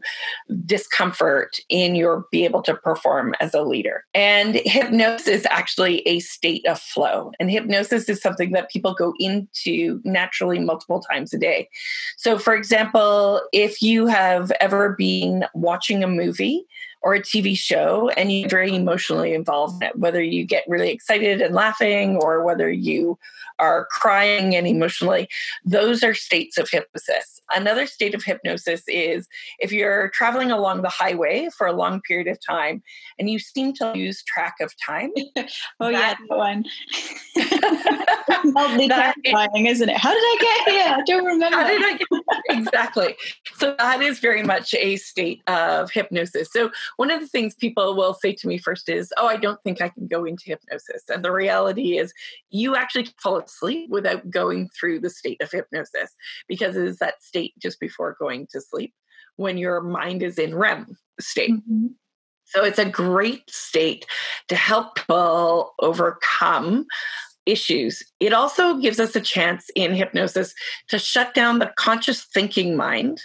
discomfort 0.66 1.56
in 1.68 1.94
your 1.94 2.26
be 2.32 2.44
able 2.44 2.62
to 2.62 2.74
perform 2.74 3.32
as 3.38 3.54
a 3.54 3.62
leader. 3.62 4.04
And 4.12 4.56
hypnosis 4.64 5.28
is 5.28 5.46
actually 5.50 6.00
a 6.00 6.18
state 6.18 6.66
of 6.66 6.80
flow. 6.80 7.30
And 7.38 7.48
hypnosis 7.48 8.08
is 8.08 8.20
something 8.20 8.50
that 8.50 8.68
people 8.68 8.92
go 8.92 9.14
into 9.20 10.00
naturally 10.04 10.58
multiple 10.58 11.00
times 11.00 11.32
a 11.32 11.38
day. 11.38 11.68
So 12.16 12.38
for 12.38 12.56
example, 12.56 13.40
if 13.52 13.80
you 13.80 14.06
have 14.06 14.50
ever 14.60 14.96
been 14.98 15.44
watching 15.54 16.02
a 16.02 16.08
movie 16.08 16.66
or 17.04 17.14
a 17.14 17.20
TV 17.20 17.56
show 17.56 18.08
and 18.16 18.32
you're 18.32 18.48
very 18.48 18.74
emotionally 18.74 19.34
involved 19.34 19.82
in 19.82 19.88
it, 19.88 19.98
whether 19.98 20.22
you 20.22 20.44
get 20.44 20.64
really 20.66 20.90
excited 20.90 21.42
and 21.42 21.54
laughing 21.54 22.16
or 22.16 22.42
whether 22.42 22.70
you 22.70 23.18
are 23.58 23.86
crying 23.90 24.56
and 24.56 24.66
emotionally, 24.66 25.28
those 25.64 26.02
are 26.02 26.14
states 26.14 26.56
of 26.56 26.68
hypnosis. 26.70 27.33
Another 27.54 27.86
state 27.86 28.14
of 28.14 28.24
hypnosis 28.24 28.82
is 28.88 29.26
if 29.58 29.72
you're 29.72 30.10
traveling 30.10 30.50
along 30.50 30.82
the 30.82 30.88
highway 30.88 31.48
for 31.56 31.66
a 31.66 31.72
long 31.72 32.00
period 32.02 32.28
of 32.28 32.38
time 32.44 32.82
and 33.18 33.28
you 33.28 33.38
seem 33.38 33.72
to 33.74 33.92
lose 33.92 34.22
track 34.24 34.54
of 34.60 34.72
time. 34.84 35.10
oh, 35.80 35.92
that, 35.92 35.92
yeah, 35.92 36.14
that 36.28 36.36
one. 36.36 36.64
Mildly 38.52 38.88
terrifying, 38.88 39.66
isn't 39.66 39.88
it? 39.88 39.96
How 39.96 40.12
did 40.12 40.22
I 40.22 40.36
get 40.40 40.74
here? 40.74 40.96
I 40.96 41.02
don't 41.06 41.24
remember. 41.24 41.56
How 41.56 41.66
did 41.66 41.82
I 41.82 41.96
get 41.96 42.08
exactly. 42.48 43.16
So 43.56 43.74
that 43.78 44.02
is 44.02 44.18
very 44.20 44.42
much 44.42 44.74
a 44.74 44.96
state 44.96 45.42
of 45.46 45.90
hypnosis. 45.90 46.48
So 46.52 46.70
one 46.96 47.10
of 47.10 47.20
the 47.20 47.26
things 47.26 47.54
people 47.54 47.96
will 47.96 48.14
say 48.14 48.32
to 48.32 48.48
me 48.48 48.58
first 48.58 48.88
is, 48.88 49.12
"Oh, 49.16 49.26
I 49.26 49.36
don't 49.36 49.62
think 49.62 49.80
I 49.80 49.88
can 49.88 50.06
go 50.06 50.24
into 50.24 50.44
hypnosis." 50.46 51.02
And 51.08 51.24
the 51.24 51.32
reality 51.32 51.98
is, 51.98 52.12
you 52.50 52.76
actually 52.76 53.08
fall 53.22 53.38
asleep 53.38 53.90
without 53.90 54.30
going 54.30 54.68
through 54.68 55.00
the 55.00 55.10
state 55.10 55.40
of 55.40 55.50
hypnosis 55.50 56.14
because 56.48 56.76
it 56.76 56.86
is 56.86 56.98
that 56.98 57.22
state 57.34 57.52
just 57.58 57.80
before 57.80 58.16
going 58.20 58.46
to 58.52 58.60
sleep 58.60 58.94
when 59.34 59.58
your 59.58 59.80
mind 59.80 60.22
is 60.22 60.38
in 60.38 60.54
REM 60.54 60.96
state. 61.20 61.50
Mm-hmm. 61.50 61.88
So 62.44 62.62
it's 62.62 62.78
a 62.78 62.88
great 62.88 63.50
state 63.50 64.06
to 64.46 64.54
help 64.54 64.94
people 64.94 65.74
overcome 65.80 66.86
issues. 67.46 68.02
It 68.20 68.32
also 68.32 68.78
gives 68.78 69.00
us 69.00 69.14
a 69.16 69.20
chance 69.20 69.70
in 69.74 69.94
hypnosis 69.94 70.54
to 70.88 70.98
shut 70.98 71.34
down 71.34 71.58
the 71.58 71.72
conscious 71.76 72.24
thinking 72.24 72.76
mind 72.76 73.20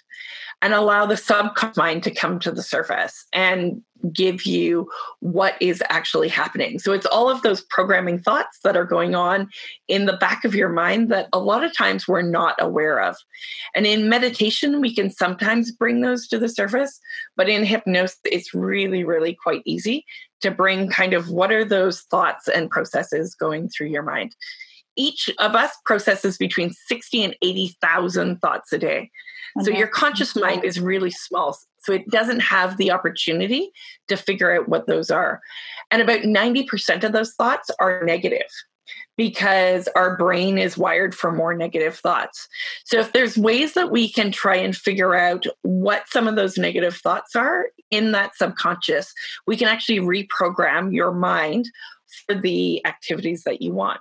and 0.62 0.74
allow 0.74 1.06
the 1.06 1.18
subconscious 1.18 1.78
mind 1.78 2.04
to 2.04 2.12
come 2.12 2.40
to 2.40 2.52
the 2.52 2.64
surface 2.64 3.26
and 3.32 3.82
give 4.14 4.46
you 4.46 4.90
what 5.20 5.56
is 5.62 5.84
actually 5.90 6.30
happening. 6.30 6.80
So 6.80 6.94
it's 6.94 7.06
all 7.06 7.30
of 7.30 7.42
those 7.42 7.62
programming 7.62 8.20
thoughts 8.20 8.60
that 8.64 8.78
are 8.78 8.86
going 8.86 9.14
on 9.14 9.50
in 9.88 10.06
the 10.06 10.18
back 10.18 10.46
of 10.46 10.56
your 10.56 10.70
mind 10.70 11.10
that 11.10 11.28
a 11.34 11.40
lot 11.40 11.64
of 11.64 11.76
times 11.76 12.08
we're 12.08 12.22
not 12.22 12.56
aware 12.60 13.02
of. 13.02 13.18
And 13.76 13.86
in 13.86 14.10
meditation, 14.10 14.80
we 14.80 14.94
can 14.94 15.12
sometimes 15.12 15.72
bring 15.72 16.02
those 16.02 16.28
to 16.30 16.40
the 16.40 16.50
surface, 16.50 17.00
but 17.36 17.50
in 17.50 17.66
hypnosis, 17.66 18.20
it's 18.26 18.54
really, 18.54 19.04
really 19.04 19.38
quite 19.42 19.62
easy 19.66 20.06
to 20.42 20.52
bring 20.52 20.90
kind 20.90 21.14
of 21.14 21.30
what 21.30 21.52
are 21.52 21.66
those 21.66 22.02
thoughts 22.02 22.48
and 22.48 22.70
processes 22.70 23.36
going 23.36 23.70
through 23.70 23.88
your 23.88 24.04
mind. 24.04 24.36
Each 24.96 25.30
of 25.40 25.56
us 25.56 25.72
processes 25.86 26.38
between 26.38 26.72
60 26.72 27.24
and 27.24 27.36
80,000 27.42 28.40
thoughts 28.40 28.74
a 28.74 28.78
day. 28.78 29.12
Oh, 29.58 29.64
so 29.64 29.72
your 29.72 29.88
conscious 29.88 30.36
mind 30.36 30.64
is 30.64 30.80
really 30.80 31.12
small. 31.12 31.58
So 31.80 31.94
it 31.94 32.10
doesn't 32.10 32.42
have 32.42 32.78
the 32.78 32.92
opportunity 32.92 33.72
to 34.08 34.18
figure 34.18 34.56
out 34.56 34.68
what 34.68 34.88
those 34.88 35.10
are. 35.10 35.42
And 35.92 36.02
about 36.02 36.22
90% 36.22 37.04
of 37.04 37.14
those 37.14 37.34
thoughts 37.34 37.72
are 37.80 38.04
negative. 38.04 38.48
Because 39.20 39.90
our 39.98 40.16
brain 40.16 40.58
is 40.58 40.78
wired 40.78 41.14
for 41.14 41.30
more 41.30 41.54
negative 41.54 41.98
thoughts. 41.98 42.48
So, 42.86 43.02
if 43.02 43.12
there's 43.12 43.38
ways 43.38 43.74
that 43.74 43.92
we 43.92 44.10
can 44.10 44.32
try 44.32 44.56
and 44.56 44.74
figure 44.74 45.14
out 45.14 45.44
what 45.64 46.08
some 46.08 46.26
of 46.26 46.38
those 46.38 46.58
negative 46.58 46.96
thoughts 46.96 47.36
are 47.36 47.66
in 47.92 48.14
that 48.14 48.38
subconscious, 48.38 49.14
we 49.46 49.58
can 49.58 49.68
actually 49.68 50.00
reprogram 50.00 50.96
your 50.96 51.12
mind 51.12 51.66
for 52.26 52.34
the 52.34 52.86
activities 52.86 53.44
that 53.44 53.62
you 53.62 53.74
want. 53.74 54.00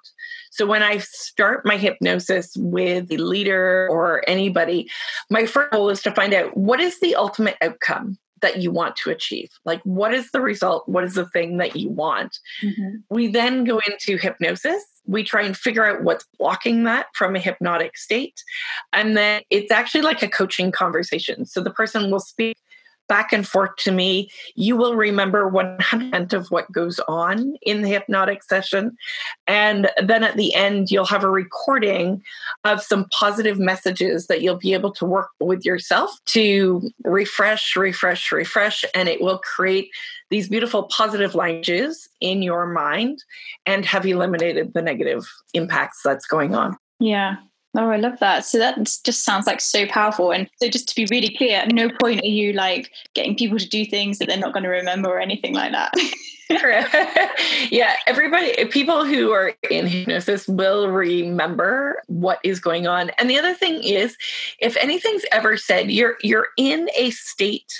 So 0.52 0.66
when 0.66 0.84
I 0.84 0.98
start 0.98 1.66
my 1.66 1.78
hypnosis 1.78 2.52
with 2.56 3.10
a 3.10 3.16
leader 3.16 3.88
or 3.90 4.22
anybody, 4.28 4.88
my 5.30 5.46
first 5.46 5.72
goal 5.72 5.90
is 5.90 6.00
to 6.02 6.14
find 6.14 6.32
out 6.32 6.56
what 6.56 6.78
is 6.78 7.00
the 7.00 7.16
ultimate 7.16 7.56
outcome 7.60 8.18
that 8.40 8.62
you 8.62 8.70
want 8.70 8.96
to 8.96 9.10
achieve. 9.10 9.50
Like, 9.64 9.80
what 9.82 10.14
is 10.14 10.30
the 10.30 10.40
result? 10.40 10.88
What 10.88 11.04
is 11.04 11.14
the 11.14 11.26
thing 11.26 11.58
that 11.58 11.76
you 11.76 11.88
want? 11.90 12.38
Mm-hmm. 12.62 12.96
We 13.10 13.28
then 13.28 13.64
go 13.64 13.80
into 13.86 14.16
hypnosis. 14.16 14.82
We 15.06 15.24
try 15.24 15.42
and 15.42 15.56
figure 15.56 15.84
out 15.84 16.02
what's 16.02 16.26
blocking 16.38 16.84
that 16.84 17.06
from 17.14 17.34
a 17.34 17.40
hypnotic 17.40 17.96
state. 17.96 18.42
And 18.92 19.16
then 19.16 19.42
it's 19.50 19.72
actually 19.72 20.02
like 20.02 20.22
a 20.22 20.28
coaching 20.28 20.70
conversation. 20.70 21.46
So 21.46 21.62
the 21.62 21.70
person 21.70 22.10
will 22.10 22.20
speak 22.20 22.56
back 23.08 23.32
and 23.32 23.46
forth 23.46 23.74
to 23.78 23.90
me, 23.90 24.30
you 24.54 24.76
will 24.76 24.94
remember 24.94 25.50
100% 25.50 26.32
of 26.32 26.50
what 26.50 26.70
goes 26.70 27.00
on 27.08 27.56
in 27.62 27.82
the 27.82 27.88
hypnotic 27.88 28.42
session. 28.42 28.96
And 29.46 29.90
then 30.02 30.22
at 30.22 30.36
the 30.36 30.54
end, 30.54 30.90
you'll 30.90 31.06
have 31.06 31.24
a 31.24 31.30
recording 31.30 32.22
of 32.64 32.82
some 32.82 33.06
positive 33.10 33.58
messages 33.58 34.26
that 34.26 34.42
you'll 34.42 34.58
be 34.58 34.74
able 34.74 34.92
to 34.92 35.04
work 35.04 35.30
with 35.40 35.64
yourself 35.64 36.10
to 36.26 36.90
refresh, 37.04 37.74
refresh, 37.76 38.30
refresh, 38.30 38.84
and 38.94 39.08
it 39.08 39.20
will 39.20 39.38
create 39.38 39.90
these 40.30 40.48
beautiful 40.48 40.84
positive 40.84 41.34
languages 41.34 42.08
in 42.20 42.42
your 42.42 42.66
mind 42.66 43.24
and 43.64 43.86
have 43.86 44.04
eliminated 44.04 44.74
the 44.74 44.82
negative 44.82 45.26
impacts 45.54 46.02
that's 46.04 46.26
going 46.26 46.54
on. 46.54 46.76
Yeah, 47.00 47.36
Oh, 47.78 47.90
I 47.90 47.96
love 47.96 48.18
that. 48.18 48.44
So 48.44 48.58
that 48.58 48.76
just 49.04 49.22
sounds 49.22 49.46
like 49.46 49.60
so 49.60 49.86
powerful. 49.86 50.32
And 50.32 50.50
so, 50.60 50.68
just 50.68 50.88
to 50.88 50.96
be 50.96 51.06
really 51.12 51.32
clear, 51.36 51.58
at 51.58 51.72
no 51.72 51.88
point 51.88 52.20
are 52.22 52.26
you 52.26 52.52
like 52.52 52.90
getting 53.14 53.36
people 53.36 53.56
to 53.56 53.68
do 53.68 53.84
things 53.84 54.18
that 54.18 54.26
they're 54.26 54.36
not 54.36 54.52
going 54.52 54.64
to 54.64 54.68
remember 54.68 55.10
or 55.10 55.20
anything 55.20 55.54
like 55.54 55.70
that. 55.70 55.94
yeah, 57.70 57.94
everybody, 58.08 58.64
people 58.64 59.04
who 59.04 59.30
are 59.30 59.54
in 59.70 59.86
hypnosis 59.86 60.48
will 60.48 60.88
remember 60.88 62.02
what 62.08 62.40
is 62.42 62.58
going 62.58 62.88
on. 62.88 63.10
And 63.10 63.30
the 63.30 63.38
other 63.38 63.54
thing 63.54 63.80
is, 63.84 64.16
if 64.58 64.76
anything's 64.78 65.24
ever 65.30 65.56
said, 65.56 65.88
you're 65.88 66.16
you're 66.20 66.48
in 66.56 66.88
a 66.96 67.10
state, 67.10 67.72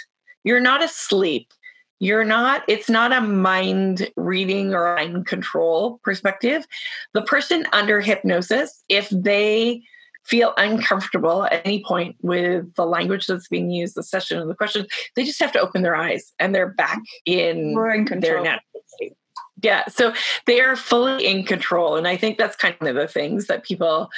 you're 0.44 0.60
not 0.60 0.80
asleep 0.80 1.52
you're 2.00 2.24
not 2.24 2.62
it's 2.68 2.88
not 2.88 3.12
a 3.12 3.20
mind 3.20 4.10
reading 4.16 4.74
or 4.74 4.96
mind 4.96 5.26
control 5.26 6.00
perspective. 6.04 6.66
The 7.12 7.22
person 7.22 7.66
under 7.72 8.00
hypnosis 8.00 8.82
if 8.88 9.08
they 9.10 9.82
feel 10.24 10.52
uncomfortable 10.58 11.44
at 11.44 11.62
any 11.64 11.82
point 11.82 12.14
with 12.20 12.74
the 12.74 12.84
language 12.84 13.26
that's 13.26 13.48
being 13.48 13.70
used 13.70 13.94
the 13.94 14.02
session 14.02 14.38
and 14.38 14.50
the 14.50 14.54
questions 14.54 14.86
they 15.16 15.24
just 15.24 15.40
have 15.40 15.52
to 15.52 15.60
open 15.60 15.82
their 15.82 15.96
eyes 15.96 16.34
and 16.38 16.54
they're 16.54 16.68
back 16.68 17.00
in, 17.24 17.74
in 17.78 18.20
their 18.20 18.42
natural 18.42 18.82
state. 18.86 19.14
Yeah 19.62 19.86
so 19.88 20.12
they 20.44 20.60
are 20.60 20.76
fully 20.76 21.26
in 21.26 21.44
control 21.44 21.96
and 21.96 22.06
i 22.06 22.14
think 22.14 22.36
that's 22.36 22.56
kind 22.56 22.76
of 22.82 22.94
the 22.94 23.08
things 23.08 23.46
that 23.46 23.64
people 23.64 24.10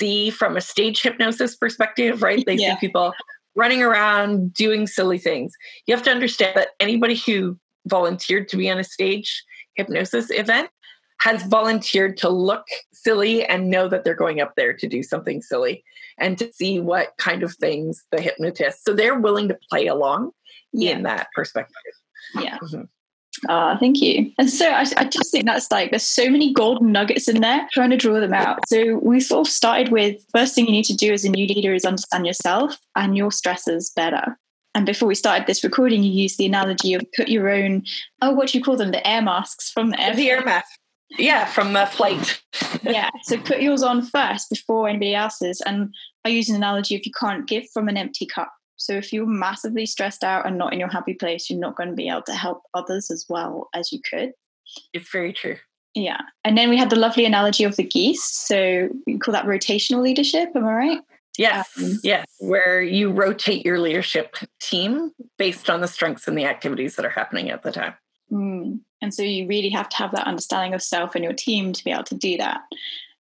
see 0.00 0.30
from 0.30 0.56
a 0.56 0.60
stage 0.60 1.02
hypnosis 1.02 1.54
perspective 1.54 2.22
right? 2.22 2.44
They 2.44 2.54
yeah. 2.54 2.74
see 2.74 2.88
people 2.88 3.12
running 3.54 3.82
around 3.82 4.54
doing 4.54 4.86
silly 4.86 5.18
things. 5.18 5.52
You 5.86 5.94
have 5.94 6.04
to 6.04 6.10
understand 6.10 6.56
that 6.56 6.70
anybody 6.80 7.16
who 7.16 7.58
volunteered 7.86 8.48
to 8.48 8.56
be 8.56 8.70
on 8.70 8.78
a 8.78 8.84
stage 8.84 9.44
hypnosis 9.74 10.30
event 10.30 10.70
has 11.20 11.42
volunteered 11.44 12.16
to 12.16 12.28
look 12.28 12.66
silly 12.92 13.44
and 13.44 13.70
know 13.70 13.88
that 13.88 14.04
they're 14.04 14.14
going 14.14 14.40
up 14.40 14.54
there 14.56 14.72
to 14.72 14.88
do 14.88 15.02
something 15.02 15.40
silly 15.40 15.84
and 16.18 16.36
to 16.38 16.52
see 16.52 16.80
what 16.80 17.12
kind 17.18 17.42
of 17.42 17.54
things 17.54 18.04
the 18.10 18.20
hypnotist 18.20 18.84
so 18.84 18.92
they're 18.92 19.18
willing 19.18 19.48
to 19.48 19.58
play 19.70 19.86
along 19.86 20.30
yeah. 20.72 20.90
in 20.90 21.02
that 21.04 21.28
perspective 21.34 21.92
yeah 22.34 22.58
mm-hmm. 22.58 22.82
Ah, 23.48 23.76
thank 23.78 24.00
you. 24.00 24.30
And 24.38 24.48
so 24.48 24.68
I, 24.68 24.86
I, 24.96 25.04
just 25.04 25.32
think 25.32 25.46
that's 25.46 25.70
like 25.70 25.90
there's 25.90 26.04
so 26.04 26.30
many 26.30 26.52
golden 26.52 26.92
nuggets 26.92 27.28
in 27.28 27.40
there, 27.40 27.66
trying 27.72 27.90
to 27.90 27.96
draw 27.96 28.20
them 28.20 28.32
out. 28.32 28.60
So 28.68 28.98
we 29.02 29.20
sort 29.20 29.46
of 29.46 29.52
started 29.52 29.90
with 29.90 30.24
first 30.32 30.54
thing 30.54 30.66
you 30.66 30.72
need 30.72 30.84
to 30.84 30.96
do 30.96 31.12
as 31.12 31.24
a 31.24 31.28
new 31.28 31.46
leader 31.48 31.74
is 31.74 31.84
understand 31.84 32.24
yourself 32.24 32.76
and 32.94 33.16
your 33.16 33.30
stressors 33.30 33.92
better. 33.94 34.38
And 34.74 34.86
before 34.86 35.08
we 35.08 35.14
started 35.14 35.46
this 35.46 35.64
recording, 35.64 36.02
you 36.02 36.12
used 36.12 36.38
the 36.38 36.46
analogy 36.46 36.94
of 36.94 37.02
put 37.16 37.28
your 37.28 37.50
own 37.50 37.82
oh, 38.22 38.30
what 38.30 38.48
do 38.48 38.58
you 38.58 38.64
call 38.64 38.76
them? 38.76 38.92
The 38.92 39.06
air 39.06 39.22
masks 39.22 39.70
from 39.70 39.90
the 39.90 40.00
air. 40.00 40.14
The 40.14 40.30
air 40.30 40.44
mask. 40.44 40.68
Yeah, 41.18 41.44
from 41.44 41.72
the 41.72 41.86
flight. 41.86 42.40
yeah. 42.82 43.10
So 43.24 43.38
put 43.38 43.60
yours 43.60 43.82
on 43.82 44.02
first 44.02 44.48
before 44.50 44.88
anybody 44.88 45.14
else's. 45.14 45.60
And 45.66 45.92
I 46.24 46.28
use 46.28 46.48
an 46.48 46.56
analogy 46.56 46.94
if 46.94 47.04
you 47.04 47.12
can't 47.12 47.46
give 47.46 47.64
from 47.74 47.88
an 47.88 47.96
empty 47.96 48.24
cup. 48.24 48.52
So 48.82 48.94
if 48.94 49.12
you're 49.12 49.26
massively 49.26 49.86
stressed 49.86 50.24
out 50.24 50.44
and 50.44 50.58
not 50.58 50.72
in 50.72 50.80
your 50.80 50.88
happy 50.88 51.14
place, 51.14 51.48
you're 51.48 51.60
not 51.60 51.76
going 51.76 51.88
to 51.88 51.94
be 51.94 52.08
able 52.08 52.22
to 52.22 52.34
help 52.34 52.62
others 52.74 53.10
as 53.10 53.26
well 53.28 53.68
as 53.74 53.92
you 53.92 54.00
could. 54.08 54.32
It's 54.92 55.08
very 55.10 55.32
true. 55.32 55.56
Yeah. 55.94 56.20
And 56.44 56.58
then 56.58 56.68
we 56.68 56.76
had 56.76 56.90
the 56.90 56.96
lovely 56.96 57.24
analogy 57.24 57.64
of 57.64 57.76
the 57.76 57.84
geese. 57.84 58.24
So 58.24 58.88
we 59.06 59.18
call 59.18 59.32
that 59.32 59.44
rotational 59.44 60.02
leadership. 60.02 60.50
Am 60.56 60.64
I 60.64 60.72
right? 60.72 61.00
Yes. 61.38 61.70
Um, 61.78 62.00
yes. 62.02 62.26
Where 62.40 62.82
you 62.82 63.10
rotate 63.10 63.64
your 63.64 63.78
leadership 63.78 64.36
team 64.60 65.12
based 65.38 65.70
on 65.70 65.80
the 65.80 65.88
strengths 65.88 66.26
and 66.26 66.36
the 66.36 66.46
activities 66.46 66.96
that 66.96 67.04
are 67.04 67.10
happening 67.10 67.50
at 67.50 67.62
the 67.62 67.70
time. 67.72 67.94
Mm. 68.32 68.80
And 69.00 69.14
so 69.14 69.22
you 69.22 69.46
really 69.46 69.70
have 69.70 69.88
to 69.90 69.96
have 69.98 70.12
that 70.12 70.26
understanding 70.26 70.74
of 70.74 70.82
self 70.82 71.14
and 71.14 71.22
your 71.22 71.32
team 71.34 71.72
to 71.72 71.84
be 71.84 71.92
able 71.92 72.04
to 72.04 72.14
do 72.14 72.36
that. 72.38 72.62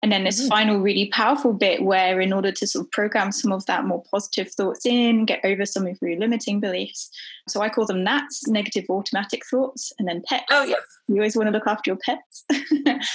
And 0.02 0.12
then 0.12 0.24
this 0.24 0.40
mm-hmm. 0.40 0.50
final 0.50 0.80
really 0.80 1.10
powerful 1.10 1.54
bit 1.54 1.84
where, 1.84 2.22
in 2.22 2.32
order 2.32 2.52
to 2.52 2.68
sort 2.68 2.86
of 2.86 2.92
program 2.92 3.32
some 3.32 3.52
of 3.52 3.66
that 3.66 3.86
more 3.86 4.04
positive 4.10 4.50
thoughts 4.52 4.86
in, 4.86 5.26
get 5.26 5.42
over 5.44 5.66
some 5.66 5.86
of 5.86 5.98
your 6.02 6.18
limiting 6.18 6.60
beliefs. 6.60 7.10
So 7.50 7.62
I 7.62 7.70
call 7.70 7.86
them 7.86 8.04
NATs, 8.04 8.48
negative 8.48 8.86
automatic 8.90 9.46
thoughts, 9.46 9.92
and 10.00 10.08
then 10.08 10.22
PETs. 10.32 10.44
Oh, 10.52 10.64
yes. 10.64 10.82
You 11.08 11.16
always 11.16 11.36
want 11.36 11.48
to 11.48 11.52
look 11.52 11.68
after 11.68 11.92
your 11.92 12.00
pets, 12.06 12.46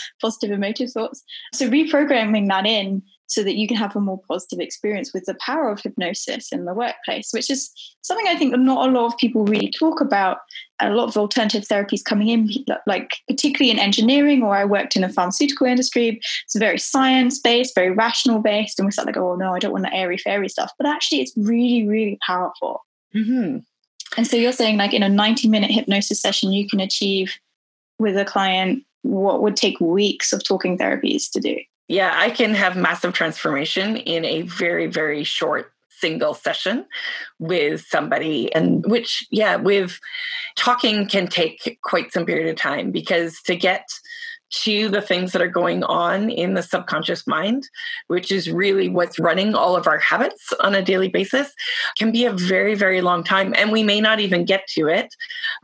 positive 0.20 0.50
emotive 0.50 0.90
thoughts. 0.90 1.22
So 1.52 1.68
reprogramming 1.70 2.48
that 2.48 2.66
in 2.66 3.02
so 3.26 3.42
that 3.42 3.54
you 3.54 3.66
can 3.66 3.76
have 3.76 3.96
a 3.96 4.00
more 4.00 4.20
positive 4.28 4.60
experience 4.60 5.12
with 5.14 5.24
the 5.24 5.36
power 5.40 5.70
of 5.70 5.80
hypnosis 5.80 6.52
in 6.52 6.66
the 6.66 6.74
workplace, 6.74 7.30
which 7.32 7.50
is 7.50 7.70
something 8.02 8.26
I 8.28 8.36
think 8.36 8.54
not 8.56 8.88
a 8.88 8.92
lot 8.92 9.06
of 9.06 9.18
people 9.18 9.44
really 9.44 9.72
talk 9.78 10.00
about. 10.00 10.38
A 10.80 10.90
lot 10.90 11.08
of 11.08 11.16
alternative 11.16 11.64
therapies 11.64 12.04
coming 12.04 12.28
in, 12.28 12.50
like 12.86 13.18
particularly 13.28 13.70
in 13.70 13.78
engineering, 13.78 14.42
or 14.42 14.56
I 14.56 14.64
worked 14.64 14.96
in 14.96 15.02
the 15.02 15.08
pharmaceutical 15.08 15.66
industry. 15.66 16.20
It's 16.44 16.56
very 16.56 16.78
science 16.78 17.38
based, 17.38 17.74
very 17.74 17.90
rational 17.90 18.40
based, 18.40 18.78
and 18.78 18.86
we 18.86 18.92
start 18.92 19.06
like, 19.06 19.16
oh 19.16 19.36
no, 19.36 19.54
I 19.54 19.58
don't 19.58 19.72
want 19.72 19.84
that 19.84 19.94
airy 19.94 20.18
fairy 20.18 20.48
stuff. 20.48 20.72
But 20.78 20.88
actually, 20.88 21.20
it's 21.20 21.32
really, 21.36 21.86
really 21.86 22.18
powerful. 22.26 22.84
Mm-hmm. 23.14 23.58
And 24.16 24.26
so 24.26 24.36
you're 24.36 24.52
saying, 24.52 24.76
like 24.76 24.92
in 24.92 25.02
a 25.02 25.08
90 25.08 25.48
minute 25.48 25.70
hypnosis 25.70 26.20
session, 26.20 26.52
you 26.52 26.68
can 26.68 26.80
achieve 26.80 27.38
with 27.98 28.16
a 28.16 28.24
client 28.24 28.84
what 29.02 29.42
would 29.42 29.56
take 29.56 29.78
weeks 29.80 30.32
of 30.32 30.42
talking 30.42 30.78
therapies 30.78 31.30
to 31.30 31.40
do 31.40 31.56
yeah, 31.88 32.12
I 32.14 32.30
can 32.30 32.54
have 32.54 32.76
massive 32.76 33.12
transformation 33.12 33.96
in 33.96 34.24
a 34.24 34.42
very, 34.42 34.86
very 34.86 35.24
short 35.24 35.73
single 36.04 36.34
session 36.34 36.84
with 37.38 37.80
somebody 37.88 38.52
and 38.54 38.84
which 38.84 39.26
yeah 39.30 39.56
with 39.56 39.98
talking 40.54 41.08
can 41.08 41.26
take 41.26 41.78
quite 41.82 42.12
some 42.12 42.26
period 42.26 42.46
of 42.46 42.56
time 42.56 42.90
because 42.90 43.40
to 43.40 43.56
get 43.56 43.88
to 44.50 44.90
the 44.90 45.00
things 45.00 45.32
that 45.32 45.40
are 45.40 45.48
going 45.48 45.82
on 45.84 46.30
in 46.30 46.54
the 46.54 46.62
subconscious 46.62 47.26
mind, 47.26 47.68
which 48.08 48.30
is 48.30 48.50
really 48.50 48.88
what's 48.88 49.18
running 49.18 49.54
all 49.54 49.74
of 49.74 49.86
our 49.86 49.98
habits 49.98 50.52
on 50.60 50.74
a 50.74 50.82
daily 50.82 51.08
basis, 51.08 51.52
can 51.98 52.12
be 52.12 52.24
a 52.24 52.32
very, 52.32 52.74
very 52.74 53.00
long 53.00 53.24
time. 53.24 53.52
And 53.56 53.72
we 53.72 53.82
may 53.82 54.00
not 54.00 54.20
even 54.20 54.44
get 54.44 54.66
to 54.74 54.86
it 54.86 55.08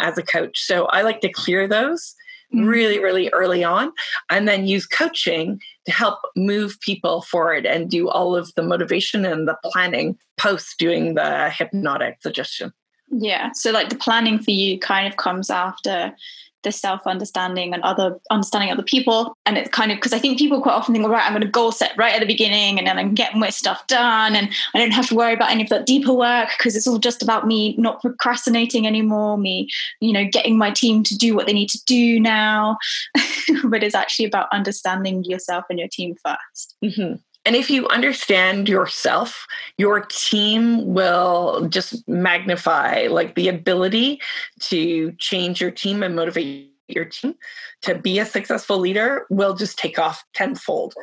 as 0.00 0.18
a 0.18 0.22
coach. 0.22 0.58
So 0.60 0.86
I 0.86 1.02
like 1.02 1.20
to 1.20 1.30
clear 1.30 1.68
those 1.68 2.16
mm-hmm. 2.54 2.66
really, 2.66 2.98
really 2.98 3.28
early 3.30 3.64
on, 3.64 3.92
and 4.28 4.46
then 4.48 4.66
use 4.66 4.86
coaching 4.86 5.60
to 5.86 5.92
help 5.92 6.18
move 6.36 6.78
people 6.80 7.22
forward 7.22 7.66
and 7.66 7.90
do 7.90 8.08
all 8.08 8.36
of 8.36 8.54
the 8.54 8.62
motivation 8.62 9.24
and 9.24 9.48
the 9.48 9.56
planning 9.64 10.18
post 10.38 10.78
doing 10.78 11.14
the 11.14 11.50
hypnotic 11.50 12.18
suggestion. 12.22 12.72
Yeah. 13.10 13.50
So, 13.54 13.72
like 13.72 13.88
the 13.88 13.96
planning 13.96 14.38
for 14.38 14.52
you 14.52 14.78
kind 14.78 15.06
of 15.06 15.16
comes 15.16 15.50
after 15.50 16.14
the 16.62 16.72
self 16.72 17.06
understanding 17.06 17.72
and 17.74 17.82
other 17.82 18.18
understanding 18.30 18.70
other 18.70 18.82
people. 18.82 19.36
And 19.46 19.56
it's 19.56 19.70
kind 19.70 19.90
of 19.90 19.96
because 19.96 20.12
I 20.12 20.18
think 20.18 20.38
people 20.38 20.60
quite 20.60 20.74
often 20.74 20.94
think, 20.94 21.04
all 21.04 21.10
right, 21.10 21.24
I'm 21.24 21.32
going 21.32 21.42
to 21.42 21.48
goal 21.48 21.72
set 21.72 21.96
right 21.96 22.14
at 22.14 22.20
the 22.20 22.26
beginning 22.26 22.78
and 22.78 22.86
then 22.86 22.98
I'm 22.98 23.14
getting 23.14 23.40
my 23.40 23.50
stuff 23.50 23.86
done 23.86 24.36
and 24.36 24.50
I 24.74 24.78
don't 24.78 24.92
have 24.92 25.08
to 25.08 25.14
worry 25.14 25.32
about 25.32 25.50
any 25.50 25.62
of 25.62 25.68
that 25.70 25.86
deeper 25.86 26.12
work 26.12 26.50
because 26.56 26.76
it's 26.76 26.86
all 26.86 26.98
just 26.98 27.22
about 27.22 27.46
me 27.46 27.74
not 27.76 28.00
procrastinating 28.00 28.86
anymore, 28.86 29.38
me, 29.38 29.68
you 30.00 30.12
know, 30.12 30.24
getting 30.30 30.58
my 30.58 30.70
team 30.70 31.02
to 31.04 31.16
do 31.16 31.34
what 31.34 31.46
they 31.46 31.52
need 31.52 31.70
to 31.70 31.84
do 31.84 32.20
now. 32.20 32.78
but 33.64 33.82
it's 33.82 33.94
actually 33.94 34.26
about 34.26 34.48
understanding 34.52 35.24
yourself 35.24 35.64
and 35.70 35.78
your 35.78 35.88
team 35.88 36.14
1st 36.26 36.74
mm-hmm. 36.84 37.14
And 37.50 37.56
if 37.56 37.68
you 37.68 37.88
understand 37.88 38.68
yourself, 38.68 39.48
your 39.76 40.02
team 40.02 40.86
will 40.86 41.66
just 41.68 42.06
magnify 42.06 43.08
like 43.10 43.34
the 43.34 43.48
ability 43.48 44.20
to 44.60 45.10
change 45.18 45.60
your 45.60 45.72
team 45.72 46.04
and 46.04 46.14
motivate 46.14 46.72
your 46.86 47.06
team 47.06 47.34
to 47.82 47.96
be 47.96 48.20
a 48.20 48.24
successful 48.24 48.78
leader 48.78 49.26
will 49.30 49.56
just 49.56 49.80
take 49.80 49.98
off 49.98 50.22
tenfold 50.32 50.94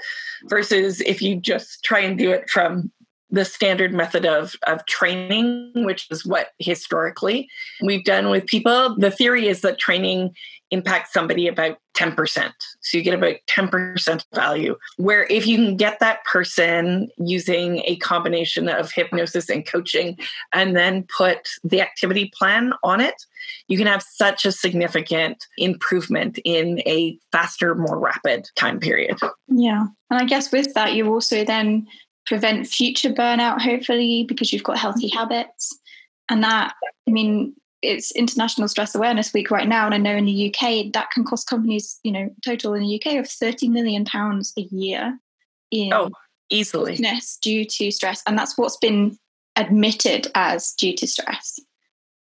versus 0.46 1.02
if 1.02 1.22
you 1.22 1.36
just 1.36 1.84
try 1.84 2.00
and 2.00 2.18
do 2.18 2.32
it 2.32 2.50
from 2.50 2.94
the 3.30 3.46
standard 3.46 3.94
method 3.94 4.26
of, 4.26 4.56
of 4.68 4.86
training, 4.86 5.72
which 5.76 6.08
is 6.10 6.26
what 6.26 6.50
historically 6.60 7.50
we've 7.82 8.06
done 8.06 8.30
with 8.30 8.46
people. 8.46 8.96
The 8.98 9.12
theory 9.12 9.48
is 9.48 9.62
that 9.62 9.80
training 9.80 10.34
impacts 10.72 11.13
somebody 11.13 11.48
about 11.48 11.78
10%. 11.96 12.52
So 12.82 12.98
you 12.98 13.04
get 13.04 13.13
about 13.13 13.36
10% 13.50 14.24
value. 14.34 14.78
Where 14.98 15.26
if 15.30 15.48
you 15.48 15.58
can 15.58 15.78
get 15.78 16.00
that 16.00 16.24
person 16.26 17.10
using 17.18 17.82
a 17.86 17.96
combination 17.98 18.68
of 18.68 18.92
hypnosis 18.92 19.50
and 19.50 19.66
coaching 19.66 20.18
and 20.54 20.76
then 20.76 21.04
put 21.04 21.48
the 21.63 21.82
activity 21.82 22.32
plan 22.38 22.74
on 22.84 23.00
it, 23.00 23.26
you 23.68 23.78
can 23.78 23.88
have 23.88 24.04
such 24.04 24.46
a 24.46 24.52
significant 24.52 25.48
improvement 25.58 26.38
in 26.44 26.82
a 26.86 27.18
faster, 27.32 27.74
more 27.74 27.98
rapid 27.98 28.50
time 28.56 28.80
period. 28.80 29.18
Yeah. 29.48 29.88
And 30.10 30.20
I 30.20 30.26
guess 30.26 30.52
with 30.52 30.74
that, 30.74 30.94
you 30.94 31.12
also 31.12 31.46
then 31.46 31.88
prevent 32.28 32.68
future 32.68 33.10
burnout, 33.10 33.62
hopefully, 33.62 34.26
because 34.28 34.54
you've 34.54 34.63
got 34.63 34.78
healthy 34.78 35.08
habits. 35.08 35.78
And 36.30 36.44
that, 36.44 36.74
I 37.08 37.12
mean, 37.12 37.56
it's 37.82 38.12
International 38.12 38.68
Stress 38.68 38.94
Awareness 38.96 39.34
Week 39.34 39.50
right 39.50 39.68
now, 39.68 39.86
and 39.86 39.96
I 39.96 39.98
know 39.98 40.16
in 40.16 40.26
the 40.26 40.54
UK 40.54 40.92
that 40.94 41.12
can 41.12 41.24
cost 41.24 41.48
companies, 41.48 42.00
you 42.04 42.12
know, 42.12 42.30
total 42.44 42.74
in 42.74 42.84
the 42.84 43.02
UK 43.02 43.18
of 43.18 43.30
thirty 43.30 43.70
million 43.70 44.04
pounds 44.04 44.54
a 44.58 44.62
year 44.62 45.18
in 45.72 45.94
oh 45.94 46.10
easily 46.50 46.98
due 47.42 47.66
to 47.66 47.92
stress, 47.92 48.24
and 48.26 48.38
that's 48.38 48.58
what's 48.58 48.78
been 48.78 49.18
admitted 49.56 50.28
as 50.36 50.74
due 50.74 50.96
to 50.96 51.08
stress. 51.08 51.60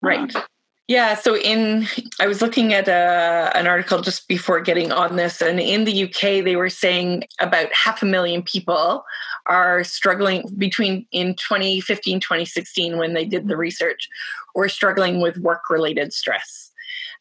Right. 0.02 0.34
Um, 0.34 0.42
yeah, 0.88 1.14
so 1.16 1.36
in 1.36 1.86
I 2.18 2.26
was 2.26 2.40
looking 2.40 2.72
at 2.72 2.88
a, 2.88 2.92
uh, 2.92 3.52
an 3.54 3.66
article 3.66 4.00
just 4.00 4.26
before 4.26 4.60
getting 4.60 4.90
on 4.90 5.16
this, 5.16 5.42
and 5.42 5.60
in 5.60 5.84
the 5.84 6.04
UK 6.04 6.42
they 6.42 6.56
were 6.56 6.70
saying 6.70 7.24
about 7.40 7.70
half 7.74 8.02
a 8.02 8.06
million 8.06 8.42
people 8.42 9.04
are 9.44 9.84
struggling 9.84 10.48
between 10.56 11.06
in 11.12 11.34
2015 11.34 12.20
2016 12.20 12.96
when 12.96 13.12
they 13.12 13.26
did 13.26 13.48
the 13.48 13.56
research, 13.56 14.08
were 14.54 14.68
struggling 14.68 15.20
with 15.20 15.36
work 15.36 15.68
related 15.68 16.14
stress, 16.14 16.72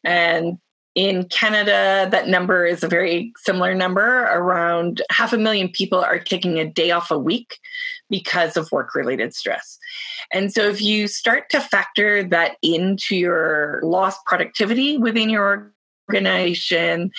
and 0.02 0.58
in 0.98 1.26
Canada, 1.28 2.08
that 2.10 2.26
number 2.26 2.66
is 2.66 2.82
a 2.82 2.88
very 2.88 3.32
similar 3.36 3.72
number. 3.72 4.24
Around 4.24 5.00
half 5.12 5.32
a 5.32 5.38
million 5.38 5.68
people 5.68 6.00
are 6.00 6.18
taking 6.18 6.58
a 6.58 6.68
day 6.68 6.90
off 6.90 7.12
a 7.12 7.18
week 7.18 7.60
because 8.10 8.56
of 8.56 8.72
work 8.72 8.96
related 8.96 9.32
stress. 9.32 9.78
And 10.32 10.52
so, 10.52 10.62
if 10.62 10.82
you 10.82 11.06
start 11.06 11.50
to 11.50 11.60
factor 11.60 12.24
that 12.24 12.56
into 12.62 13.14
your 13.14 13.78
lost 13.84 14.18
productivity 14.26 14.98
within 14.98 15.30
your 15.30 15.72
organization, 16.10 17.12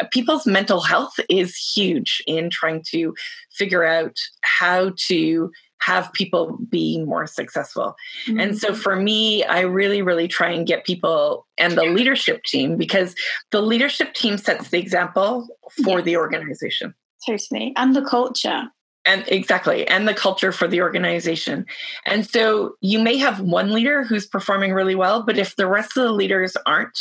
uh, 0.00 0.04
people's 0.12 0.46
mental 0.46 0.82
health 0.82 1.18
is 1.28 1.56
huge 1.56 2.22
in 2.28 2.50
trying 2.50 2.84
to 2.90 3.16
figure 3.50 3.82
out 3.82 4.16
how 4.42 4.92
to 5.08 5.50
have 5.84 6.12
people 6.12 6.58
be 6.70 7.02
more 7.04 7.26
successful. 7.26 7.94
Mm-hmm. 8.26 8.40
And 8.40 8.58
so 8.58 8.74
for 8.74 8.96
me, 8.96 9.44
I 9.44 9.60
really, 9.60 10.02
really 10.02 10.28
try 10.28 10.50
and 10.50 10.66
get 10.66 10.84
people 10.84 11.46
and 11.58 11.74
the 11.74 11.84
leadership 11.84 12.44
team 12.44 12.76
because 12.76 13.14
the 13.50 13.60
leadership 13.60 14.14
team 14.14 14.38
sets 14.38 14.70
the 14.70 14.78
example 14.78 15.46
for 15.84 15.98
yes. 15.98 16.04
the 16.04 16.16
organization. 16.16 16.94
Totally. 17.26 17.72
And 17.76 17.94
the 17.94 18.02
culture. 18.02 18.64
And 19.06 19.24
exactly, 19.28 19.86
and 19.86 20.08
the 20.08 20.14
culture 20.14 20.50
for 20.50 20.66
the 20.66 20.80
organization. 20.80 21.66
And 22.06 22.26
so 22.26 22.76
you 22.80 22.98
may 22.98 23.18
have 23.18 23.40
one 23.40 23.70
leader 23.70 24.02
who's 24.02 24.26
performing 24.26 24.72
really 24.72 24.94
well, 24.94 25.22
but 25.22 25.36
if 25.36 25.56
the 25.56 25.66
rest 25.66 25.98
of 25.98 26.04
the 26.04 26.12
leaders 26.12 26.56
aren't, 26.64 26.98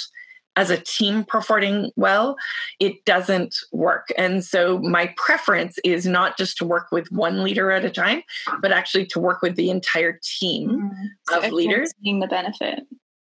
as 0.56 0.70
a 0.70 0.78
team 0.78 1.24
performing 1.24 1.92
well, 1.96 2.36
it 2.80 3.04
doesn't 3.06 3.56
work. 3.72 4.10
And 4.18 4.44
so 4.44 4.80
my 4.80 5.14
preference 5.18 5.80
is 5.84 6.06
not 6.06 6.38
just 6.38 6.58
to 6.58 6.66
work 6.66 6.88
with 6.92 7.12
one 7.12 7.44
leader 7.44 7.72
at 7.72 7.86
a 7.86 7.90
time, 7.90 8.24
but 8.62 8.72
actually 8.72 9.06
to 9.08 9.20
work 9.20 9.42
with 9.42 9.56
the 9.56 9.70
entire 9.70 10.20
team 10.24 10.70
mm-hmm. 10.70 11.06
so 11.30 11.42
of 11.42 11.52
leaders. 11.52 11.92
Seeing 12.04 12.20
the 12.20 12.28
benefit. 12.28 12.82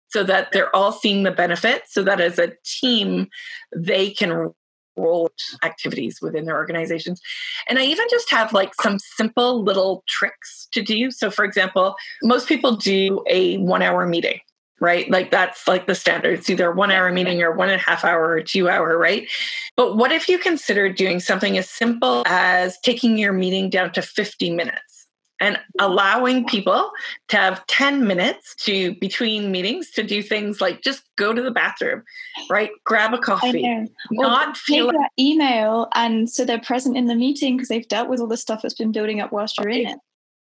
So 0.10 0.24
that 0.24 0.54
they're 0.54 0.74
all 0.74 0.94
seeing 0.94 1.24
the 1.24 1.32
benefit, 1.32 1.84
so 1.88 2.02
that 2.04 2.22
as 2.22 2.40
a 2.40 2.54
team, 2.64 3.28
they 3.76 4.10
can 4.10 4.54
roll 4.96 5.30
activities 5.64 6.20
within 6.22 6.46
their 6.46 6.56
organizations. 6.56 7.22
And 7.68 7.78
I 7.78 7.84
even 7.84 8.08
just 8.10 8.32
have 8.32 8.54
like 8.54 8.74
some 8.82 9.00
simple 9.00 9.64
little 9.64 10.04
tricks 10.08 10.68
to 10.72 10.82
do. 10.82 11.12
So, 11.12 11.30
for 11.30 11.44
example, 11.44 11.96
most 12.24 12.48
people 12.48 12.78
do 12.78 13.22
a 13.28 13.58
one 13.58 13.82
hour 13.82 14.08
meeting 14.08 14.40
right? 14.80 15.10
Like 15.10 15.32
that's 15.32 15.68
like 15.68 15.88
the 15.88 15.96
standard. 15.96 16.40
It's 16.40 16.50
either 16.50 16.72
one 16.72 16.92
hour 16.92 17.12
meeting 17.12 17.42
or 17.42 17.52
one 17.52 17.70
and 17.70 17.82
a 17.82 17.84
half 17.84 18.06
hour 18.06 18.30
or 18.30 18.42
two 18.42 18.70
hour, 18.70 18.98
right? 18.98 19.28
But 19.76 19.98
what 19.98 20.12
if 20.12 20.30
you 20.30 20.38
consider 20.38 20.92
doing 20.92 21.20
something 21.20 21.58
as 21.58 21.70
simple 21.70 22.24
as 22.26 22.78
taking 22.80 23.18
your 23.18 23.34
meeting 23.34 23.70
down 23.70 23.92
to 23.94 24.02
50 24.02 24.52
minutes? 24.52 24.98
and 25.40 25.60
allowing 25.80 26.46
people 26.46 26.92
to 27.28 27.38
have 27.38 27.66
10 27.68 28.08
minutes 28.08 28.56
to 28.56 28.96
between 28.96 29.52
meetings 29.52 29.92
to 29.92 30.04
do 30.04 30.24
things 30.24 30.60
like 30.62 30.82
just 30.82 31.04
go 31.16 31.34
to 31.34 31.42
the 31.42 31.52
bathroom 31.52 32.04
right 32.50 32.72
grab 32.84 33.14
a 33.14 33.18
coffee 33.18 33.88
not 34.12 34.58
feel 34.58 34.88
like- 34.88 34.96
email 35.20 35.88
and 35.94 36.30
so 36.30 36.44
they're 36.44 36.60
present 36.60 36.98
in 36.98 37.06
the 37.06 37.16
meeting 37.16 37.56
because 37.56 37.70
they've 37.70 37.88
dealt 37.88 38.10
with 38.10 38.20
all 38.20 38.28
the 38.28 38.38
stuff 38.38 38.62
that's 38.62 38.74
been 38.74 38.92
building 38.92 39.20
up 39.20 39.32
whilst 39.32 39.58
you're 39.60 39.70
in 39.70 39.88
it 39.88 40.00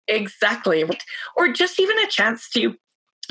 exactly 0.08 0.84
or 1.36 1.48
just 1.52 1.80
even 1.80 1.98
a 2.00 2.08
chance 2.08 2.50
to 2.50 2.76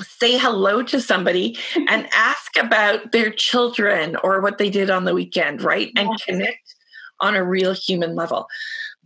say 0.02 0.38
hello 0.38 0.82
to 0.82 1.00
somebody 1.00 1.56
and 1.88 2.08
ask 2.14 2.56
about 2.56 3.12
their 3.12 3.30
children 3.30 4.16
or 4.22 4.40
what 4.40 4.58
they 4.58 4.70
did 4.70 4.90
on 4.90 5.04
the 5.04 5.14
weekend, 5.14 5.62
right? 5.62 5.90
And 5.96 6.08
yes. 6.10 6.24
connect 6.24 6.74
on 7.20 7.34
a 7.34 7.44
real 7.44 7.72
human 7.72 8.14
level. 8.14 8.46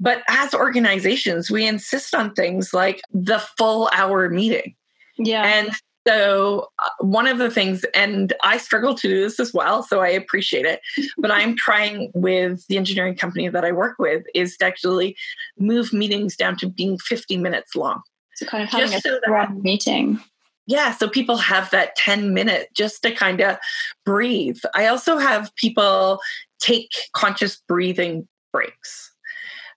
But 0.01 0.23
as 0.29 0.55
organizations, 0.55 1.51
we 1.51 1.67
insist 1.67 2.15
on 2.15 2.33
things 2.35 2.73
like 2.73 3.01
the 3.13 3.41
full 3.59 3.91
hour 3.93 4.29
meeting. 4.29 4.75
Yeah. 5.19 5.43
And 5.43 5.73
so, 6.07 6.71
uh, 6.79 6.89
one 7.01 7.27
of 7.27 7.39
the 7.39 7.51
things, 7.51 7.85
and 7.95 8.33
I 8.43 8.57
struggle 8.57 8.95
to 8.95 9.09
do 9.09 9.21
this 9.21 9.39
as 9.39 9.53
well, 9.53 9.83
so 9.83 10.01
I 10.01 10.09
appreciate 10.09 10.65
it, 10.65 10.81
but 11.19 11.31
I'm 11.31 11.57
trying 11.57 12.11
with 12.15 12.67
the 12.69 12.77
engineering 12.77 13.17
company 13.17 13.49
that 13.49 13.65
I 13.65 13.73
work 13.73 13.99
with 13.99 14.23
is 14.35 14.57
to 14.59 14.65
actually 14.65 15.17
move 15.59 15.93
meetings 15.93 16.37
down 16.37 16.57
to 16.59 16.69
being 16.69 16.99
50 16.99 17.37
minutes 17.37 17.75
long. 17.75 18.01
So, 18.37 18.47
kind 18.47 18.63
of 18.63 18.71
having 18.71 18.93
Just 18.93 19.05
a 19.05 19.09
so 19.09 19.21
that, 19.27 19.55
meeting 19.57 20.21
yeah 20.69 20.93
so 20.93 21.09
people 21.09 21.37
have 21.37 21.69
that 21.71 21.97
10 21.97 22.33
minute 22.33 22.69
just 22.75 23.03
to 23.03 23.11
kind 23.11 23.41
of 23.41 23.57
breathe. 24.05 24.61
I 24.75 24.87
also 24.87 25.19
have 25.19 25.53
people 25.57 26.21
take 26.61 26.93
conscious 27.13 27.61
breathing 27.67 28.29
breaks 28.53 29.13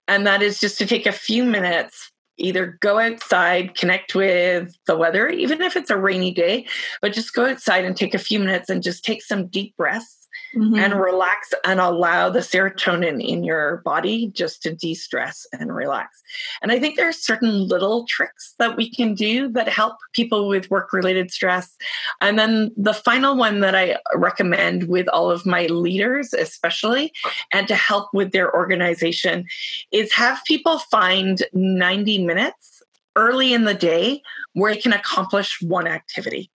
and 0.08 0.27
that 0.27 0.43
is 0.43 0.60
just 0.60 0.77
to 0.77 0.86
take 0.86 1.08
a 1.08 1.12
few 1.12 1.43
minutes 1.43 2.12
either 2.38 2.77
go 2.82 2.99
outside 2.99 3.75
connect 3.75 4.15
with 4.15 4.75
the 4.86 4.97
weather 4.97 5.27
even 5.27 5.62
if 5.62 5.75
it's 5.75 5.89
a 5.89 5.97
rainy 5.97 6.32
day 6.32 6.65
but 7.01 7.13
just 7.13 7.34
go 7.34 7.45
outside 7.45 7.86
and 7.86 7.97
take 7.97 8.13
a 8.13 8.19
few 8.19 8.39
minutes 8.39 8.69
and 8.69 8.84
just 8.84 9.04
take 9.04 9.21
some 9.21 9.47
deep 9.47 9.75
breaths 9.77 10.20
mm-hmm. 10.55 10.75
and 10.75 10.99
relax 10.99 11.53
and 11.63 11.79
allow 11.79 12.29
the 12.29 12.39
serotonin 12.39 13.25
in 13.25 13.43
your 13.43 13.77
body 13.77 14.27
just 14.27 14.63
to 14.63 14.73
de 14.73 14.93
stress 14.93 15.45
and 15.53 15.73
relax. 15.73 16.21
And 16.61 16.71
I 16.71 16.79
think 16.79 16.95
there 16.95 17.07
are 17.07 17.13
certain 17.13 17.67
little 17.67 18.05
tricks 18.05 18.53
that 18.59 18.77
we 18.77 18.89
can 18.89 19.13
do 19.13 19.49
that 19.49 19.67
help 19.67 19.97
people 20.13 20.47
with 20.47 20.69
work 20.69 20.93
related 20.93 21.31
stress. 21.31 21.75
And 22.19 22.37
then 22.37 22.71
the 22.77 22.93
final 22.93 23.35
one 23.35 23.61
that 23.61 23.75
I 23.75 23.97
recommend 24.13 24.87
with 24.87 25.07
all 25.09 25.31
of 25.31 25.45
my 25.45 25.65
leaders, 25.67 26.33
especially, 26.33 27.11
and 27.51 27.67
to 27.67 27.75
help 27.75 28.09
with 28.13 28.31
their 28.31 28.53
organization 28.53 29.45
is 29.91 30.13
have 30.13 30.41
people 30.45 30.79
find 30.79 31.43
90 31.53 32.25
minutes 32.25 32.83
early 33.15 33.53
in 33.53 33.65
the 33.65 33.73
day 33.73 34.21
where 34.53 34.73
they 34.73 34.79
can 34.79 34.93
accomplish 34.93 35.61
one 35.61 35.87
activity 35.87 36.50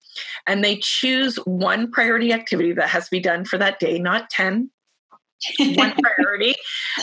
and 0.47 0.65
they 0.65 0.77
choose 0.77 1.37
one 1.45 1.91
priority 1.91 2.33
activity 2.33 2.73
that 2.73 2.89
has 2.89 3.05
to 3.05 3.11
be 3.11 3.21
done 3.21 3.45
for 3.45 3.59
that 3.59 3.81
day, 3.81 3.99
not 3.99 4.31
10, 4.31 4.71
one 5.59 5.95
priority. 6.03 6.55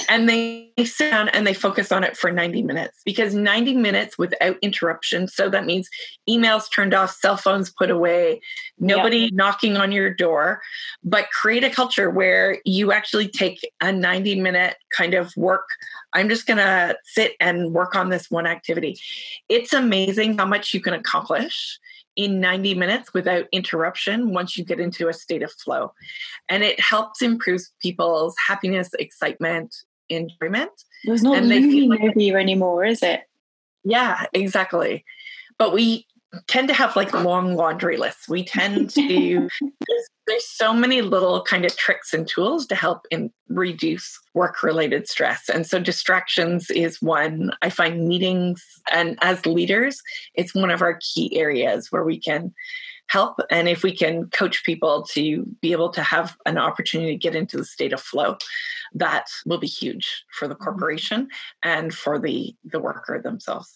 And 0.08 0.30
they 0.30 0.72
sit 0.84 1.12
down 1.12 1.30
and 1.30 1.46
they 1.46 1.54
focus 1.54 1.92
on 1.92 2.04
it 2.04 2.18
for 2.18 2.32
90 2.32 2.64
minutes 2.64 3.02
because 3.06 3.34
90 3.34 3.76
minutes 3.76 4.18
without 4.18 4.58
interruption. 4.62 5.28
So 5.28 5.50
that 5.50 5.66
means 5.66 5.90
emails 6.30 6.72
turned 6.74 6.94
off 6.94 7.16
cell 7.16 7.38
phones 7.38 7.72
put 7.72 7.90
away 7.90 8.42
nobody 8.78 9.20
yep. 9.20 9.34
knocking 9.34 9.78
on 9.78 9.92
your 9.92 10.14
door. 10.14 10.62
But 11.04 11.30
create 11.32 11.64
a 11.64 11.70
culture 11.70 12.10
where 12.10 12.60
you 12.66 12.92
actually 12.92 13.28
take 13.28 13.60
a 13.82 13.92
90 13.92 14.40
minute 14.40 14.78
kind 14.96 15.14
of 15.14 15.36
work. 15.36 15.68
I'm 16.14 16.30
just 16.30 16.48
going 16.48 16.58
to 16.58 16.98
sit 17.04 17.34
and 17.40 17.74
work 17.74 17.96
on 17.96 18.10
this 18.10 18.32
one 18.32 18.48
activity. 18.48 18.98
It's 19.48 19.74
amazing 19.74 20.38
how 20.38 20.46
much 20.46 20.74
you 20.74 20.82
can 20.82 20.94
accomplish 20.94 21.80
in 22.20 22.42
90 22.42 22.74
minutes 22.76 23.14
without 23.14 23.46
interruption 23.54 24.34
once 24.34 24.58
you 24.58 24.66
get 24.66 24.78
into 24.78 25.08
a 25.08 25.14
state 25.14 25.42
of 25.42 25.54
flow. 25.54 25.94
And 26.50 26.64
it 26.64 26.78
helps 26.78 27.22
improve 27.22 27.62
people's 27.82 28.36
happiness, 28.46 28.90
excitement, 29.00 29.74
enjoyment. 30.10 30.72
There's 31.06 31.24
no 31.24 31.32
looming 31.32 31.90
like, 31.90 32.02
over 32.02 32.20
you 32.20 32.36
anymore, 32.36 32.84
is 32.84 33.02
it? 33.04 33.22
Yeah, 33.86 34.26
exactly. 34.34 35.06
But 35.58 35.72
we 35.72 36.08
tend 36.48 36.68
to 36.68 36.74
have 36.74 36.96
like 36.96 37.14
long 37.14 37.56
laundry 37.56 37.98
lists. 37.98 38.30
We 38.30 38.44
tend 38.44 38.92
to 38.92 39.50
there's, 39.62 40.10
there's 40.28 40.48
so 40.48 40.74
many 40.74 41.02
little 41.02 41.44
kind 41.44 41.66
of 41.66 41.76
tricks 41.76 42.14
and 42.14 42.28
tools 42.28 42.66
to 42.68 42.76
help 42.76 43.06
in 43.10 43.32
reduce 43.48 44.20
work 44.34 44.62
related 44.62 45.08
stress. 45.08 45.50
And 45.50 45.66
so 45.66 45.80
distractions 45.80 46.70
is 46.70 47.02
one. 47.02 47.52
I 47.62 47.70
find 47.70 48.08
meetings 48.08 48.64
and 48.92 49.18
as 49.22 49.46
leaders, 49.46 50.02
it's 50.36 50.54
one 50.54 50.70
of 50.70 50.82
our 50.82 51.00
key 51.02 51.38
areas 51.38 51.92
where 51.92 52.04
we 52.04 52.20
can 52.20 52.54
help 53.08 53.40
and 53.50 53.68
if 53.68 53.84
we 53.84 53.96
can 53.96 54.30
coach 54.30 54.64
people 54.64 55.04
to 55.04 55.44
be 55.62 55.72
able 55.72 55.90
to 55.90 56.04
have 56.04 56.38
an 56.46 56.60
opportunity 56.60 57.12
to 57.12 57.18
get 57.18 57.36
into 57.36 57.58
the 57.58 57.66
state 57.66 57.92
of 57.92 58.00
flow 58.00 58.38
that 58.94 59.26
will 59.48 59.58
be 59.58 59.68
huge 59.68 60.24
for 60.32 60.48
the 60.48 60.54
mm-hmm. 60.54 60.64
corporation 60.64 61.28
and 61.64 61.94
for 61.94 62.20
the 62.20 62.56
the 62.64 62.80
worker 62.80 63.20
themselves 63.20 63.74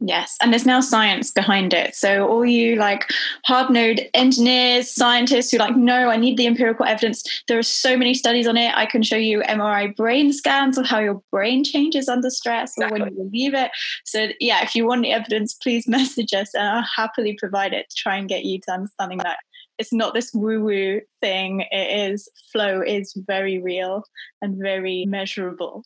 Yes, 0.00 0.36
and 0.40 0.52
there's 0.52 0.66
now 0.66 0.80
science 0.80 1.32
behind 1.32 1.74
it. 1.74 1.96
So 1.96 2.28
all 2.28 2.46
you 2.46 2.76
like 2.76 3.10
hard 3.44 3.68
node 3.70 4.08
engineers, 4.14 4.88
scientists 4.88 5.50
who 5.50 5.58
like, 5.58 5.76
no, 5.76 6.08
I 6.08 6.16
need 6.16 6.36
the 6.36 6.46
empirical 6.46 6.86
evidence. 6.86 7.24
There 7.48 7.58
are 7.58 7.64
so 7.64 7.96
many 7.96 8.14
studies 8.14 8.46
on 8.46 8.56
it. 8.56 8.72
I 8.76 8.86
can 8.86 9.02
show 9.02 9.16
you 9.16 9.40
MRI 9.40 9.96
brain 9.96 10.32
scans 10.32 10.78
of 10.78 10.86
how 10.86 11.00
your 11.00 11.20
brain 11.32 11.64
changes 11.64 12.08
under 12.08 12.30
stress 12.30 12.74
exactly. 12.76 13.00
or 13.00 13.04
when 13.06 13.14
you 13.16 13.30
leave 13.32 13.54
it. 13.54 13.72
So 14.04 14.28
yeah, 14.38 14.62
if 14.62 14.76
you 14.76 14.86
want 14.86 15.02
the 15.02 15.12
evidence, 15.12 15.54
please 15.54 15.88
message 15.88 16.32
us 16.32 16.54
and 16.54 16.68
I'll 16.68 16.86
happily 16.96 17.34
provide 17.34 17.72
it 17.72 17.90
to 17.90 17.96
try 17.96 18.16
and 18.16 18.28
get 18.28 18.44
you 18.44 18.60
to 18.60 18.72
understanding 18.72 19.18
that 19.18 19.38
it's 19.78 19.92
not 19.92 20.14
this 20.14 20.32
woo-woo 20.32 21.00
thing. 21.20 21.64
It 21.72 22.12
is 22.12 22.28
flow 22.52 22.82
is 22.82 23.14
very 23.16 23.60
real 23.60 24.04
and 24.42 24.56
very 24.60 25.06
measurable. 25.06 25.84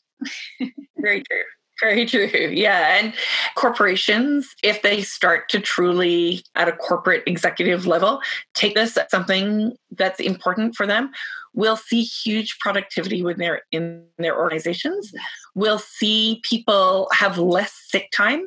very 0.98 1.22
true. 1.22 1.42
Very 1.82 2.06
true. 2.06 2.26
Yeah. 2.26 2.96
And 2.98 3.12
corporations, 3.56 4.54
if 4.62 4.82
they 4.82 5.02
start 5.02 5.48
to 5.50 5.60
truly, 5.60 6.44
at 6.54 6.68
a 6.68 6.72
corporate 6.72 7.24
executive 7.26 7.86
level, 7.86 8.20
take 8.54 8.74
this 8.74 8.96
as 8.96 9.10
something 9.10 9.76
that's 9.90 10.20
important 10.20 10.76
for 10.76 10.86
them, 10.86 11.10
we'll 11.54 11.76
see 11.76 12.02
huge 12.02 12.58
productivity 12.60 13.22
when 13.22 13.36
they're 13.38 13.62
in 13.72 14.04
their 14.18 14.38
organizations. 14.38 15.12
We'll 15.54 15.80
see 15.80 16.40
people 16.44 17.08
have 17.12 17.36
less 17.36 17.72
sick 17.88 18.10
time 18.12 18.46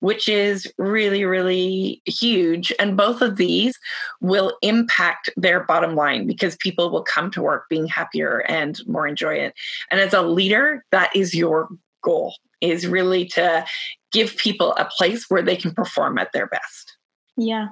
which 0.00 0.30
is 0.30 0.66
really, 0.78 1.26
really 1.26 2.00
huge. 2.06 2.72
And 2.78 2.96
both 2.96 3.20
of 3.20 3.36
these 3.36 3.78
will 4.22 4.56
impact 4.62 5.28
their 5.36 5.60
bottom 5.64 5.94
line 5.94 6.26
because 6.26 6.56
people 6.56 6.88
will 6.88 7.02
come 7.02 7.30
to 7.32 7.42
work 7.42 7.68
being 7.68 7.86
happier 7.86 8.38
and 8.48 8.80
more 8.86 9.06
enjoy 9.06 9.34
it. 9.34 9.52
And 9.90 10.00
as 10.00 10.14
a 10.14 10.22
leader, 10.22 10.86
that 10.90 11.14
is 11.14 11.34
your 11.34 11.68
goal 12.02 12.34
is 12.60 12.86
really 12.86 13.24
to 13.26 13.64
give 14.12 14.36
people 14.36 14.72
a 14.74 14.84
place 14.84 15.26
where 15.28 15.42
they 15.42 15.56
can 15.56 15.72
perform 15.72 16.18
at 16.18 16.32
their 16.32 16.46
best. 16.46 16.96
Yeah. 17.36 17.68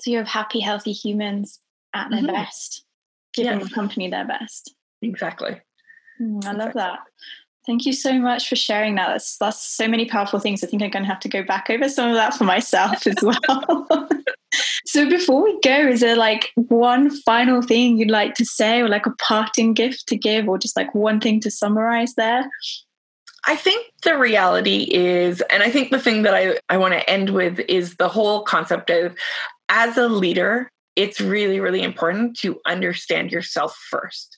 So 0.00 0.10
you 0.10 0.18
have 0.18 0.28
happy, 0.28 0.60
healthy 0.60 0.92
humans 0.92 1.60
at 1.94 2.10
their 2.10 2.20
mm-hmm. 2.20 2.32
best, 2.32 2.84
giving 3.34 3.58
yes. 3.58 3.68
the 3.68 3.74
company 3.74 4.08
their 4.08 4.26
best. 4.26 4.74
Exactly. 5.02 5.60
Mm, 6.20 6.44
I 6.44 6.52
love 6.52 6.68
exactly. 6.68 6.80
that. 6.82 6.98
Thank 7.66 7.84
you 7.84 7.92
so 7.92 8.14
much 8.14 8.48
for 8.48 8.56
sharing 8.56 8.94
that. 8.94 9.08
That's, 9.08 9.36
that's 9.36 9.62
so 9.62 9.86
many 9.88 10.06
powerful 10.06 10.38
things. 10.38 10.64
I 10.64 10.68
think 10.68 10.82
I'm 10.82 10.90
going 10.90 11.02
to 11.02 11.08
have 11.08 11.20
to 11.20 11.28
go 11.28 11.42
back 11.42 11.68
over 11.68 11.88
some 11.88 12.08
of 12.08 12.14
that 12.14 12.34
for 12.34 12.44
myself 12.44 13.06
as 13.06 13.16
well. 13.22 14.08
so 14.86 15.08
before 15.08 15.42
we 15.42 15.58
go, 15.60 15.88
is 15.88 16.00
there 16.00 16.16
like 16.16 16.52
one 16.54 17.10
final 17.10 17.60
thing 17.60 17.98
you'd 17.98 18.10
like 18.10 18.34
to 18.36 18.44
say 18.44 18.80
or 18.80 18.88
like 18.88 19.06
a 19.06 19.14
parting 19.18 19.74
gift 19.74 20.06
to 20.08 20.16
give 20.16 20.48
or 20.48 20.58
just 20.58 20.76
like 20.76 20.94
one 20.94 21.20
thing 21.20 21.40
to 21.40 21.50
summarize 21.50 22.14
there? 22.14 22.48
I 23.46 23.56
think 23.56 23.86
the 24.02 24.18
reality 24.18 24.88
is, 24.90 25.40
and 25.42 25.62
I 25.62 25.70
think 25.70 25.90
the 25.90 25.98
thing 25.98 26.22
that 26.22 26.34
I, 26.34 26.58
I 26.68 26.76
want 26.76 26.94
to 26.94 27.08
end 27.08 27.30
with 27.30 27.60
is 27.60 27.96
the 27.96 28.08
whole 28.08 28.42
concept 28.42 28.90
of 28.90 29.16
as 29.68 29.96
a 29.96 30.08
leader, 30.08 30.70
it's 30.96 31.20
really, 31.20 31.60
really 31.60 31.82
important 31.82 32.36
to 32.38 32.58
understand 32.66 33.30
yourself 33.30 33.76
first. 33.90 34.37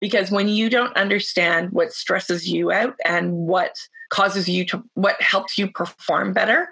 Because 0.00 0.30
when 0.30 0.48
you 0.48 0.68
don't 0.68 0.96
understand 0.96 1.70
what 1.70 1.92
stresses 1.92 2.48
you 2.48 2.70
out 2.70 2.94
and 3.04 3.32
what 3.32 3.76
causes 4.10 4.48
you 4.48 4.64
to, 4.66 4.82
what 4.94 5.20
helps 5.20 5.58
you 5.58 5.70
perform 5.70 6.32
better, 6.32 6.68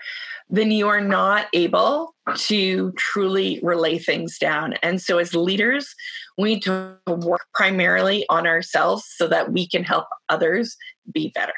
then 0.51 0.71
you 0.71 0.89
are 0.89 1.01
not 1.01 1.47
able 1.53 2.15
to 2.37 2.93
truly 2.93 3.61
relay 3.63 3.99
things 3.99 4.39
down. 4.39 4.75
And 4.83 5.01
so, 5.01 5.19
as 5.19 5.35
leaders, 5.35 5.95
we 6.37 6.55
need 6.55 6.63
to 6.63 6.97
work 7.07 7.47
primarily 7.55 8.27
on 8.29 8.47
ourselves 8.47 9.05
so 9.17 9.27
that 9.29 9.53
we 9.53 9.67
can 9.67 9.85
help 9.85 10.07
others 10.29 10.77
be 11.11 11.31
better. 11.35 11.55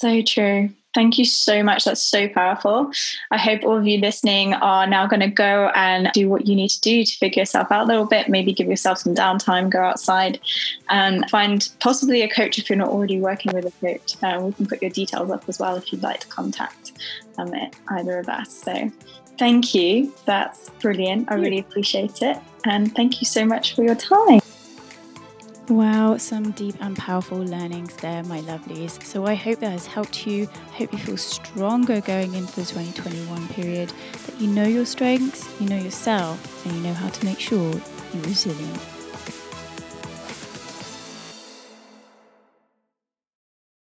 So 0.00 0.22
true. 0.22 0.70
Thank 0.94 1.18
you 1.18 1.26
so 1.26 1.62
much. 1.62 1.84
That's 1.84 2.02
so 2.02 2.26
powerful. 2.26 2.90
I 3.30 3.36
hope 3.36 3.62
all 3.64 3.76
of 3.76 3.86
you 3.86 3.98
listening 4.00 4.54
are 4.54 4.86
now 4.86 5.06
going 5.06 5.20
to 5.20 5.28
go 5.28 5.70
and 5.74 6.10
do 6.14 6.30
what 6.30 6.46
you 6.46 6.56
need 6.56 6.70
to 6.70 6.80
do 6.80 7.04
to 7.04 7.16
figure 7.18 7.42
yourself 7.42 7.70
out 7.70 7.84
a 7.84 7.86
little 7.86 8.06
bit. 8.06 8.30
Maybe 8.30 8.54
give 8.54 8.66
yourself 8.66 8.96
some 8.98 9.14
downtime, 9.14 9.68
go 9.68 9.82
outside 9.82 10.40
and 10.88 11.28
find 11.28 11.68
possibly 11.80 12.22
a 12.22 12.28
coach 12.28 12.58
if 12.58 12.70
you're 12.70 12.78
not 12.78 12.88
already 12.88 13.20
working 13.20 13.52
with 13.52 13.66
a 13.66 13.72
coach. 13.72 14.16
Uh, 14.22 14.40
we 14.42 14.52
can 14.54 14.66
put 14.66 14.80
your 14.80 14.90
details 14.90 15.30
up 15.30 15.44
as 15.48 15.58
well 15.58 15.76
if 15.76 15.92
you'd 15.92 16.02
like 16.02 16.20
to 16.20 16.28
contact 16.28 16.92
um, 17.36 17.52
either 17.88 18.18
of 18.18 18.30
us. 18.30 18.62
So 18.62 18.90
thank 19.38 19.74
you. 19.74 20.14
That's 20.24 20.70
brilliant. 20.80 21.30
I 21.30 21.34
really 21.34 21.58
appreciate 21.58 22.22
it. 22.22 22.38
And 22.64 22.92
thank 22.96 23.20
you 23.20 23.26
so 23.26 23.44
much 23.44 23.76
for 23.76 23.84
your 23.84 23.96
time. 23.96 24.40
Wow, 25.70 26.16
some 26.16 26.50
deep 26.50 26.74
and 26.80 26.96
powerful 26.96 27.38
learnings 27.38 27.94
there, 27.94 28.24
my 28.24 28.40
lovelies. 28.40 29.00
So 29.04 29.26
I 29.26 29.34
hope 29.34 29.60
that 29.60 29.70
has 29.70 29.86
helped 29.86 30.26
you. 30.26 30.48
I 30.72 30.78
hope 30.78 30.92
you 30.92 30.98
feel 30.98 31.16
stronger 31.16 32.00
going 32.00 32.34
into 32.34 32.52
the 32.56 32.66
2021 32.66 33.46
period, 33.50 33.92
that 34.26 34.40
you 34.40 34.48
know 34.48 34.66
your 34.66 34.84
strengths, 34.84 35.48
you 35.60 35.68
know 35.68 35.78
yourself, 35.78 36.66
and 36.66 36.74
you 36.74 36.82
know 36.82 36.92
how 36.92 37.08
to 37.08 37.24
make 37.24 37.38
sure 37.38 37.72
you're 38.12 38.22
resilient. 38.24 38.99